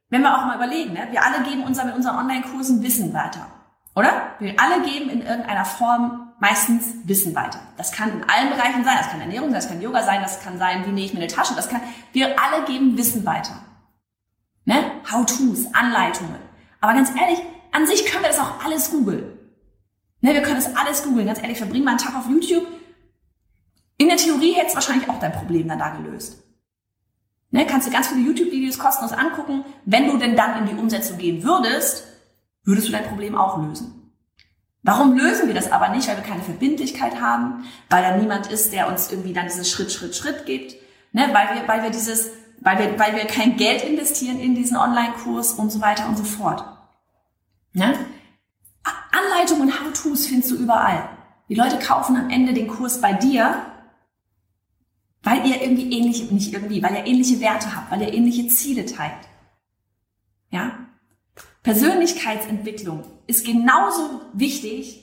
wenn 0.10 0.22
wir 0.22 0.38
auch 0.38 0.46
mal 0.46 0.58
überlegen, 0.58 0.92
ne? 0.92 1.08
wir 1.12 1.24
alle 1.24 1.44
geben 1.44 1.64
unser, 1.64 1.86
mit 1.86 1.96
unseren 1.96 2.18
Online-Kursen 2.18 2.84
Wissen 2.84 3.14
weiter. 3.14 3.48
Oder? 3.96 4.36
Wir 4.40 4.54
alle 4.60 4.82
geben 4.84 5.10
in 5.10 5.22
irgendeiner 5.22 5.64
Form 5.64 6.34
meistens 6.42 6.94
Wissen 7.06 7.34
weiter. 7.34 7.62
Das 7.78 7.94
kann 7.94 8.12
in 8.12 8.30
allen 8.30 8.50
Bereichen 8.50 8.84
sein. 8.84 8.98
Das 8.98 9.10
kann 9.10 9.22
Ernährung 9.22 9.52
sein, 9.52 9.62
das 9.62 9.70
kann 9.70 9.82
Yoga 9.82 10.04
sein, 10.04 10.22
das 10.22 10.44
kann 10.44 10.58
sein, 10.58 10.86
wie 10.86 10.92
nähe 10.92 11.06
ich 11.06 11.14
mir 11.14 11.20
eine 11.20 11.28
Tasche. 11.28 11.56
Das 11.56 11.70
kann, 11.70 11.80
wir 12.12 12.36
alle 12.42 12.66
geben 12.66 12.98
Wissen 12.98 13.26
weiter. 13.26 13.64
Ne? 14.66 14.92
How-Tos, 15.10 15.74
Anleitungen. 15.74 16.36
Aber 16.82 16.94
ganz 16.94 17.10
ehrlich, 17.18 17.40
an 17.72 17.88
sich 17.88 18.06
können 18.08 18.24
wir 18.24 18.30
das 18.30 18.40
auch 18.40 18.66
alles 18.66 18.92
googeln. 18.92 19.38
Ne, 20.20 20.34
wir 20.34 20.42
können 20.42 20.56
das 20.56 20.76
alles 20.76 21.04
googeln. 21.04 21.28
Ganz 21.28 21.42
ehrlich, 21.42 21.58
verbringen 21.58 21.86
mal 21.86 21.92
einen 21.92 22.00
Tag 22.00 22.16
auf 22.16 22.30
YouTube. 22.30 22.68
In 24.02 24.08
der 24.08 24.18
Theorie 24.18 24.54
hättest 24.54 24.74
wahrscheinlich 24.74 25.08
auch 25.08 25.20
dein 25.20 25.32
Problem 25.32 25.68
dann 25.68 25.78
da 25.78 25.90
gelöst. 25.90 26.42
Ne, 27.52 27.68
kannst 27.68 27.86
du 27.86 27.92
ganz 27.92 28.08
viele 28.08 28.22
YouTube-Videos 28.22 28.80
kostenlos 28.80 29.14
angucken. 29.14 29.64
Wenn 29.86 30.08
du 30.08 30.18
denn 30.18 30.36
dann 30.36 30.58
in 30.58 30.76
die 30.76 30.82
Umsetzung 30.82 31.20
gehen 31.20 31.44
würdest, 31.44 32.08
würdest 32.64 32.88
du 32.88 32.92
dein 32.94 33.04
Problem 33.04 33.36
auch 33.36 33.62
lösen. 33.62 34.12
Warum 34.82 35.16
lösen 35.16 35.46
wir 35.46 35.54
das 35.54 35.72
aber 35.72 35.90
nicht? 35.90 36.08
Weil 36.08 36.18
wir 36.18 36.24
keine 36.24 36.42
Verbindlichkeit 36.42 37.22
haben, 37.22 37.66
weil 37.92 38.02
da 38.02 38.18
niemand 38.18 38.48
ist, 38.48 38.74
der 38.74 38.88
uns 38.88 39.12
irgendwie 39.12 39.34
dann 39.34 39.46
dieses 39.46 39.70
Schritt, 39.70 39.92
Schritt, 39.92 40.16
Schritt 40.16 40.48
gibt. 40.48 40.78
Ne, 41.12 41.30
weil 41.32 41.56
wir, 41.56 41.68
weil 41.68 41.84
wir 41.84 41.92
dieses 41.92 42.32
weil 42.60 42.80
wir, 42.80 42.98
weil 42.98 43.16
wir 43.16 43.26
kein 43.26 43.56
Geld 43.56 43.84
investieren 43.84 44.40
in 44.40 44.56
diesen 44.56 44.78
Online-Kurs 44.78 45.54
und 45.54 45.72
so 45.72 45.80
weiter 45.80 46.08
und 46.08 46.18
so 46.18 46.24
fort. 46.24 46.66
Ne? 47.74 47.94
Anleitungen 49.12 49.68
und 49.68 49.80
How-Tos 49.80 50.26
findest 50.26 50.50
du 50.50 50.56
überall. 50.56 51.08
Die 51.50 51.56
Leute 51.56 51.78
kaufen 51.78 52.16
am 52.16 52.32
Ende 52.32 52.54
den 52.54 52.68
Kurs 52.68 53.00
bei 53.00 53.14
dir, 53.14 53.66
weil 55.24 55.46
ihr 55.46 55.62
irgendwie 55.62 55.92
ähnliche, 55.98 56.34
nicht 56.34 56.54
irgendwie, 56.54 56.82
weil 56.82 56.96
ihr 56.96 57.06
ähnliche 57.06 57.40
Werte 57.40 57.76
habt, 57.76 57.92
weil 57.92 58.02
ihr 58.02 58.14
ähnliche 58.14 58.48
Ziele 58.48 58.86
teilt. 58.86 59.28
Ja? 60.50 60.88
Persönlichkeitsentwicklung 61.64 63.04
ist 63.28 63.46
genauso 63.46 64.22
wichtig 64.34 64.98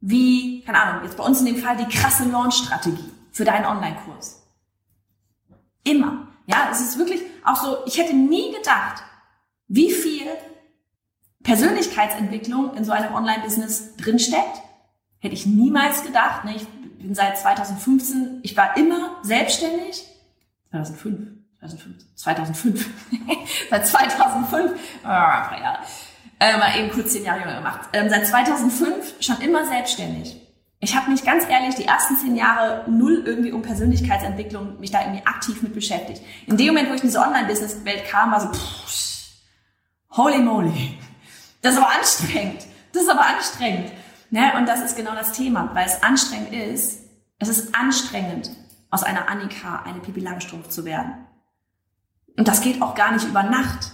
wie, 0.00 0.62
keine 0.62 0.80
Ahnung, 0.80 1.04
jetzt 1.04 1.16
bei 1.16 1.24
uns 1.24 1.40
in 1.40 1.46
dem 1.46 1.56
Fall 1.56 1.76
die 1.76 1.96
krasse 1.96 2.24
Launch-Strategie 2.24 3.10
für 3.32 3.44
deinen 3.44 3.66
Online-Kurs. 3.66 4.42
Immer. 5.84 6.28
Ja, 6.46 6.68
es 6.70 6.80
ist 6.80 6.98
wirklich 6.98 7.20
auch 7.44 7.56
so, 7.56 7.78
ich 7.86 7.98
hätte 7.98 8.14
nie 8.14 8.52
gedacht, 8.52 9.02
wie 9.66 9.90
viel 9.90 10.26
Persönlichkeitsentwicklung 11.42 12.74
in 12.74 12.84
so 12.84 12.92
einem 12.92 13.14
Online-Business 13.14 13.96
drinsteckt. 13.96 14.62
Hätte 15.18 15.34
ich 15.34 15.46
niemals 15.46 16.04
gedacht. 16.04 16.44
Ne? 16.44 16.56
Ich 16.56 16.66
bin 16.98 17.14
seit 17.14 17.38
2015, 17.38 18.40
ich 18.42 18.56
war 18.56 18.76
immer 18.76 19.16
selbstständig. 19.22 20.04
2005, 20.70 21.28
2005, 21.60 21.96
2005. 22.14 22.86
seit 23.70 23.86
2005, 23.86 24.72
oh, 25.02 25.06
ja, 25.06 25.80
äh, 26.40 26.56
mal 26.56 26.76
eben 26.78 26.90
kurz 26.90 27.12
zehn 27.12 27.24
Jahre 27.24 27.40
jünger 27.40 27.56
gemacht. 27.56 27.88
Ähm, 27.92 28.08
seit 28.08 28.26
2005 28.26 29.14
schon 29.20 29.40
immer 29.40 29.66
selbstständig. 29.66 30.36
Ich 30.80 30.94
habe 30.94 31.10
mich 31.10 31.24
ganz 31.24 31.44
ehrlich 31.48 31.74
die 31.74 31.86
ersten 31.86 32.16
zehn 32.16 32.36
Jahre 32.36 32.88
null 32.88 33.24
irgendwie 33.26 33.50
um 33.50 33.62
Persönlichkeitsentwicklung 33.62 34.78
mich 34.78 34.92
da 34.92 35.00
irgendwie 35.00 35.26
aktiv 35.26 35.60
mit 35.62 35.74
beschäftigt. 35.74 36.22
In 36.46 36.56
dem 36.56 36.68
Moment, 36.68 36.90
wo 36.90 36.94
ich 36.94 37.02
in 37.02 37.08
diese 37.08 37.20
Online-Business-Welt 37.20 38.04
kam, 38.08 38.30
war 38.30 38.40
so, 38.40 38.52
pff, 38.52 39.30
holy 40.10 40.38
moly, 40.38 40.96
das 41.62 41.74
ist 41.74 41.80
aber 41.80 41.90
anstrengend. 41.90 42.64
Das 42.92 43.02
ist 43.02 43.10
aber 43.10 43.26
anstrengend. 43.26 43.90
Ne? 44.30 44.52
Und 44.56 44.68
das 44.68 44.82
ist 44.82 44.96
genau 44.96 45.14
das 45.14 45.32
Thema, 45.32 45.70
weil 45.74 45.86
es 45.86 46.02
anstrengend 46.02 46.52
ist. 46.52 47.00
Es 47.38 47.48
ist 47.48 47.74
anstrengend, 47.74 48.50
aus 48.90 49.02
einer 49.02 49.28
Annika 49.28 49.82
eine 49.84 50.00
Pipi 50.00 50.20
Langstrumpf 50.20 50.68
zu 50.68 50.84
werden. 50.84 51.12
Und 52.36 52.48
das 52.48 52.60
geht 52.60 52.82
auch 52.82 52.94
gar 52.94 53.12
nicht 53.12 53.26
über 53.26 53.42
Nacht. 53.42 53.92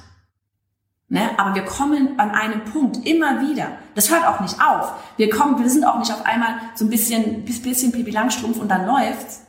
Ne? 1.08 1.30
Aber 1.38 1.54
wir 1.54 1.64
kommen 1.64 2.18
an 2.18 2.30
einem 2.30 2.64
Punkt 2.64 3.06
immer 3.06 3.40
wieder. 3.40 3.68
Das 3.94 4.10
hört 4.10 4.26
auch 4.26 4.40
nicht 4.40 4.60
auf. 4.60 4.92
Wir 5.16 5.30
kommen, 5.30 5.58
wir 5.58 5.70
sind 5.70 5.84
auch 5.84 5.98
nicht 5.98 6.12
auf 6.12 6.24
einmal 6.26 6.56
so 6.74 6.84
ein 6.84 6.90
bisschen, 6.90 7.44
bisschen 7.44 7.92
Pipi 7.92 8.10
Langstrumpf 8.10 8.58
und 8.58 8.68
dann 8.68 8.86
läuft's. 8.86 9.42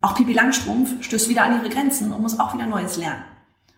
Auch 0.00 0.14
Pipi 0.14 0.32
Langstrumpf 0.32 1.02
stößt 1.04 1.28
wieder 1.28 1.42
an 1.42 1.60
ihre 1.60 1.68
Grenzen 1.68 2.12
und 2.12 2.22
muss 2.22 2.38
auch 2.38 2.54
wieder 2.54 2.66
Neues 2.66 2.96
lernen. 2.96 3.24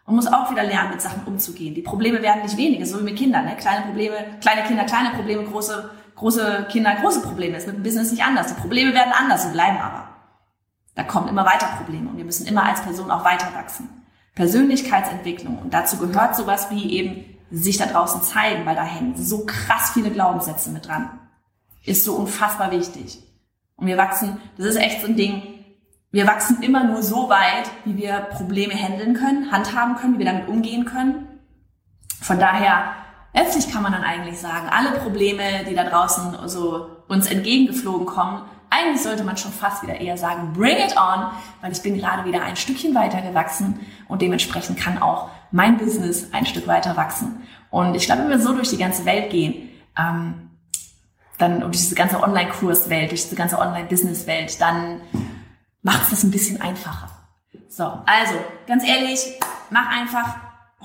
Und 0.05 0.17
muss 0.17 0.27
auch 0.27 0.51
wieder 0.51 0.65
lernen, 0.65 0.91
mit 0.91 1.01
Sachen 1.01 1.23
umzugehen. 1.25 1.75
Die 1.75 1.83
Probleme 1.83 2.23
werden 2.23 2.43
nicht 2.43 2.57
weniger, 2.57 2.85
so 2.87 2.99
wie 2.99 3.05
mit 3.05 3.17
Kindern. 3.17 3.45
Ne? 3.45 3.57
Kleine 3.57 3.87
Probleme, 3.87 4.17
kleine 4.41 4.65
Kinder, 4.65 4.85
kleine 4.85 5.11
Probleme, 5.11 5.45
große, 5.45 5.91
große 6.23 6.67
Kinder, 6.71 6.95
große 6.97 7.21
Probleme. 7.21 7.57
Ist 7.59 7.67
mit 7.67 7.77
dem 7.77 7.83
Business 7.83 8.11
nicht 8.11 8.25
anders. 8.25 8.55
Die 8.55 8.61
Probleme 8.61 8.95
werden 8.95 9.13
anders 9.13 9.45
und 9.45 9.53
bleiben 9.53 9.79
aber. 9.79 10.09
Da 10.95 11.03
kommen 11.05 11.29
immer 11.29 11.45
weiter 11.45 11.67
Probleme 11.79 12.09
und 12.11 12.17
wir 12.17 12.25
müssen 12.25 12.47
immer 12.47 12.65
als 12.65 12.83
Person 12.83 13.11
auch 13.11 13.25
weiter 13.25 13.49
wachsen. 13.55 13.89
Persönlichkeitsentwicklung. 14.35 15.59
Und 15.59 15.75
dazu 15.75 15.99
gehört 15.99 16.37
sowas 16.37 16.71
wie 16.71 16.93
eben 16.93 17.25
sich 17.51 17.77
da 17.77 17.87
draußen 17.87 18.23
zeigen, 18.23 18.65
weil 18.65 18.77
da 18.77 18.85
hängen 18.85 19.15
so 19.17 19.45
krass 19.45 19.91
viele 19.93 20.11
Glaubenssätze 20.11 20.71
mit 20.71 20.89
dran. 20.89 21.19
Ist 21.85 22.05
so 22.05 22.15
unfassbar 22.15 22.71
wichtig. 22.71 23.23
Und 23.77 23.87
wir 23.87 23.99
wachsen, 23.99 24.41
das 24.57 24.67
ist 24.67 24.77
echt 24.77 25.01
so 25.01 25.09
ein 25.09 25.17
Ding, 25.17 25.43
wir 26.13 26.27
wachsen 26.27 26.63
immer 26.63 26.85
nur 26.85 27.03
so 27.03 27.31
weit, 27.31 27.71
wie 27.87 27.97
wir 27.97 28.13
Probleme 28.21 28.75
handeln 28.75 29.15
können, 29.15 29.51
handhaben 29.51 29.97
können, 29.97 30.15
wie 30.15 30.19
wir 30.19 30.27
damit 30.27 30.47
umgehen 30.47 30.85
können. 30.85 31.27
Von 32.21 32.39
daher, 32.39 32.93
letztlich 33.33 33.73
kann 33.73 33.83
man 33.83 33.93
dann 33.93 34.05
eigentlich 34.05 34.39
sagen, 34.39 34.69
alle 34.71 34.99
Probleme, 34.99 35.65
die 35.69 35.75
da 35.75 35.85
draußen 35.85 36.37
so 36.47 36.89
uns 37.09 37.27
entgegengeflogen 37.27 38.07
kommen, 38.07 38.43
eigentlich 38.71 39.03
sollte 39.03 39.23
man 39.23 39.37
schon 39.37 39.53
fast 39.53 39.83
wieder 39.83 40.01
eher 40.01 40.17
sagen, 40.17 40.55
bring 40.55 40.79
it 40.79 40.97
on, 40.97 41.31
weil 41.61 41.73
ich 41.73 41.83
bin 41.83 41.99
gerade 41.99 42.25
wieder 42.25 42.43
ein 42.43 42.57
Stückchen 42.57 42.95
weiter 42.95 43.21
gewachsen 43.21 43.81
und 44.09 44.23
dementsprechend 44.23 44.79
kann 44.79 45.01
auch 45.03 45.29
mein 45.51 45.77
Business 45.77 46.33
ein 46.33 46.47
Stück 46.47 46.67
weiter 46.67 46.97
wachsen. 46.97 47.47
Und 47.71 47.95
ich 47.95 48.07
glaube, 48.07 48.23
wenn 48.23 48.31
wir 48.31 48.41
so 48.41 48.55
durch 48.55 48.71
die 48.71 48.79
ganze 48.79 49.05
Welt 49.05 49.31
gehen, 49.31 49.69
ähm, 49.99 50.51
dann 51.37 51.61
durch 51.61 51.77
diese 51.77 51.95
ganze 51.95 52.23
Online-Kurswelt, 52.23 53.11
durch 53.11 53.23
diese 53.25 53.37
ganze 53.37 53.59
Online-Business-Welt, 53.59 54.59
dann 54.61 55.03
macht 55.83 56.05
es 56.05 56.11
das 56.11 56.25
ein 56.25 56.31
bisschen 56.31 56.61
einfacher. 56.61 57.11
So, 57.69 57.85
also 57.85 58.35
ganz 58.67 58.87
ehrlich, 58.87 59.39
mach 59.71 59.89
einfach, 59.89 60.37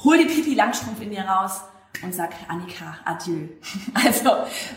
hol 0.03 0.17
die 0.17 0.25
Pipi 0.25 0.55
Langstrumpf 0.55 1.01
in 1.01 1.11
dir 1.11 1.23
raus 1.23 1.61
und 2.03 2.13
sag 2.13 2.31
Annika, 2.47 2.97
adieu. 3.05 3.47
Also 3.93 4.31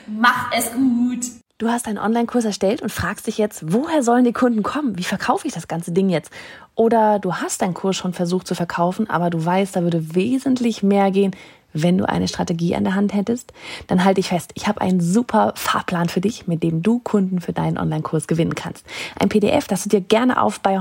mach 0.07 0.53
es 0.53 0.73
gut. 0.73 1.27
Du 1.59 1.69
hast 1.69 1.87
einen 1.87 1.99
Online-Kurs 1.99 2.47
erstellt 2.47 2.81
und 2.81 2.91
fragst 2.91 3.27
dich 3.27 3.37
jetzt, 3.37 3.71
woher 3.71 4.03
sollen 4.03 4.25
die 4.25 4.33
Kunden 4.33 4.63
kommen? 4.63 4.97
Wie 4.97 5.05
verkaufe 5.05 5.47
ich 5.47 5.53
das 5.53 5.69
ganze 5.69 5.93
Ding 5.93 6.09
jetzt? 6.09 6.33
Oder 6.75 7.19
du 7.19 7.35
hast 7.35 7.61
deinen 7.61 7.75
Kurs 7.75 7.97
schon 7.97 8.15
versucht 8.15 8.47
zu 8.47 8.55
verkaufen, 8.55 9.11
aber 9.11 9.29
du 9.29 9.45
weißt, 9.45 9.77
da 9.77 9.83
würde 9.83 10.15
wesentlich 10.15 10.83
mehr 10.83 11.11
gehen, 11.11 11.37
wenn 11.73 11.99
du 11.99 12.09
eine 12.09 12.29
Strategie 12.29 12.75
an 12.75 12.85
der 12.85 12.95
Hand 12.95 13.15
hättest, 13.15 13.53
dann 13.87 14.05
halte 14.05 14.21
ich 14.21 14.29
fest, 14.29 14.53
ich 14.55 14.67
habe 14.67 14.81
einen 14.81 15.01
super 15.01 15.53
Fahrplan 15.57 16.09
für 16.09 16.21
dich, 16.21 16.47
mit 16.47 16.63
dem 16.63 16.83
du 16.83 16.99
Kunden 17.01 17.41
für 17.41 17.53
deinen 17.53 17.79
Online-Kurs 17.79 18.27
gewinnen 18.27 18.55
kannst. 18.55 18.85
Ein 19.19 19.29
PDF, 19.29 19.67
das 19.67 19.85
du 19.85 19.89
dir 19.89 20.01
gerne 20.01 20.41
auf 20.43 20.61
bei 20.61 20.79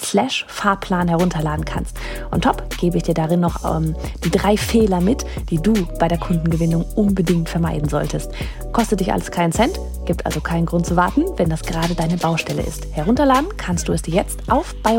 slash 0.00 0.44
Fahrplan 0.48 1.08
herunterladen 1.08 1.64
kannst. 1.64 1.96
Und 2.30 2.44
top 2.44 2.76
gebe 2.78 2.96
ich 2.96 3.02
dir 3.02 3.14
darin 3.14 3.40
noch 3.40 3.64
ähm, 3.64 3.94
die 4.24 4.30
drei 4.30 4.56
Fehler 4.56 5.00
mit, 5.00 5.24
die 5.50 5.58
du 5.58 5.72
bei 5.98 6.08
der 6.08 6.18
Kundengewinnung 6.18 6.84
unbedingt 6.94 7.48
vermeiden 7.48 7.88
solltest. 7.88 8.30
Kostet 8.72 9.00
dich 9.00 9.12
alles 9.12 9.30
keinen 9.30 9.52
Cent, 9.52 9.78
gibt 10.04 10.26
also 10.26 10.40
keinen 10.40 10.66
Grund 10.66 10.86
zu 10.86 10.96
warten, 10.96 11.24
wenn 11.36 11.48
das 11.48 11.62
gerade 11.62 11.94
deine 11.94 12.16
Baustelle 12.16 12.62
ist. 12.62 12.86
Herunterladen 12.92 13.48
kannst 13.56 13.88
du 13.88 13.92
es 13.92 14.02
dir 14.02 14.14
jetzt 14.14 14.50
auf 14.50 14.74
bei 14.82 14.94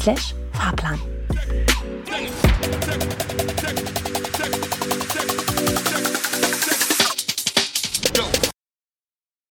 slash 0.00 0.34
Fahrplan. 0.52 0.98